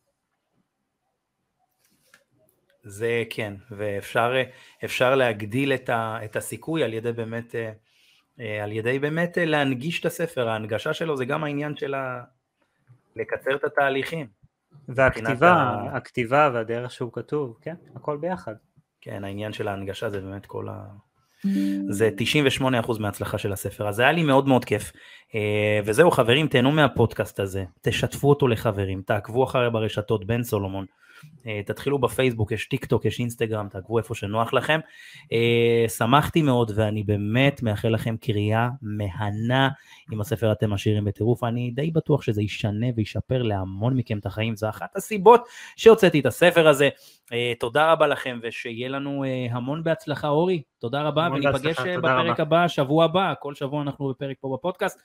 [2.83, 7.55] זה כן, ואפשר להגדיל את, ה, את הסיכוי על ידי באמת,
[8.39, 12.23] אה, על ידי באמת להנגיש את הספר, ההנגשה שלו זה גם העניין של ה...
[13.15, 14.27] לקצר את התהליכים.
[14.87, 15.97] והכתיבה, ה...
[15.97, 18.55] הכתיבה והדרך שהוא כתוב, כן, הכל ביחד.
[19.01, 20.85] כן, העניין של ההנגשה זה באמת כל ה...
[21.89, 22.09] זה
[22.61, 24.91] 98% מההצלחה של הספר, אז היה לי מאוד מאוד כיף.
[25.35, 30.85] אה, וזהו חברים, תהנו מהפודקאסט הזה, תשתפו אותו לחברים, תעקבו אחרי ברשתות בן סולומון,
[31.65, 34.79] תתחילו בפייסבוק, יש טיק טוק, יש אינסטגרם, תעקבו איפה שנוח לכם.
[35.33, 39.69] אה, שמחתי מאוד ואני באמת מאחל לכם קריאה מהנה
[40.11, 41.43] עם הספר אתם עשירים בטירוף.
[41.43, 46.25] אני די בטוח שזה ישנה וישפר להמון מכם את החיים, זו אחת הסיבות שהוצאתי את
[46.25, 46.89] הספר הזה.
[47.33, 52.41] אה, תודה רבה לכם ושיהיה לנו המון בהצלחה אורי, תודה רבה וניפגש בפרק רבה.
[52.41, 54.99] הבא, שבוע הבא, כל שבוע אנחנו בפרק פה בפודקאסט.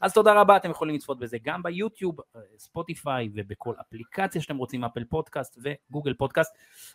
[0.00, 2.16] אז תודה רבה, אתם יכולים לצפות בזה גם ביוטיוב,
[2.58, 6.54] ספוטיפיי ובכל אפליקציה שאתם רוצים, אפל פודקאסט וגוגל פודקאסט.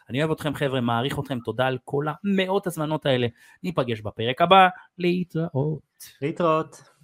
[0.09, 3.27] אני אוהב אתכם חבר'ה, מעריך אתכם, תודה על כל המאות הזמנות האלה.
[3.63, 5.81] ניפגש בפרק הבא, להתראות.
[6.21, 6.96] להתראות.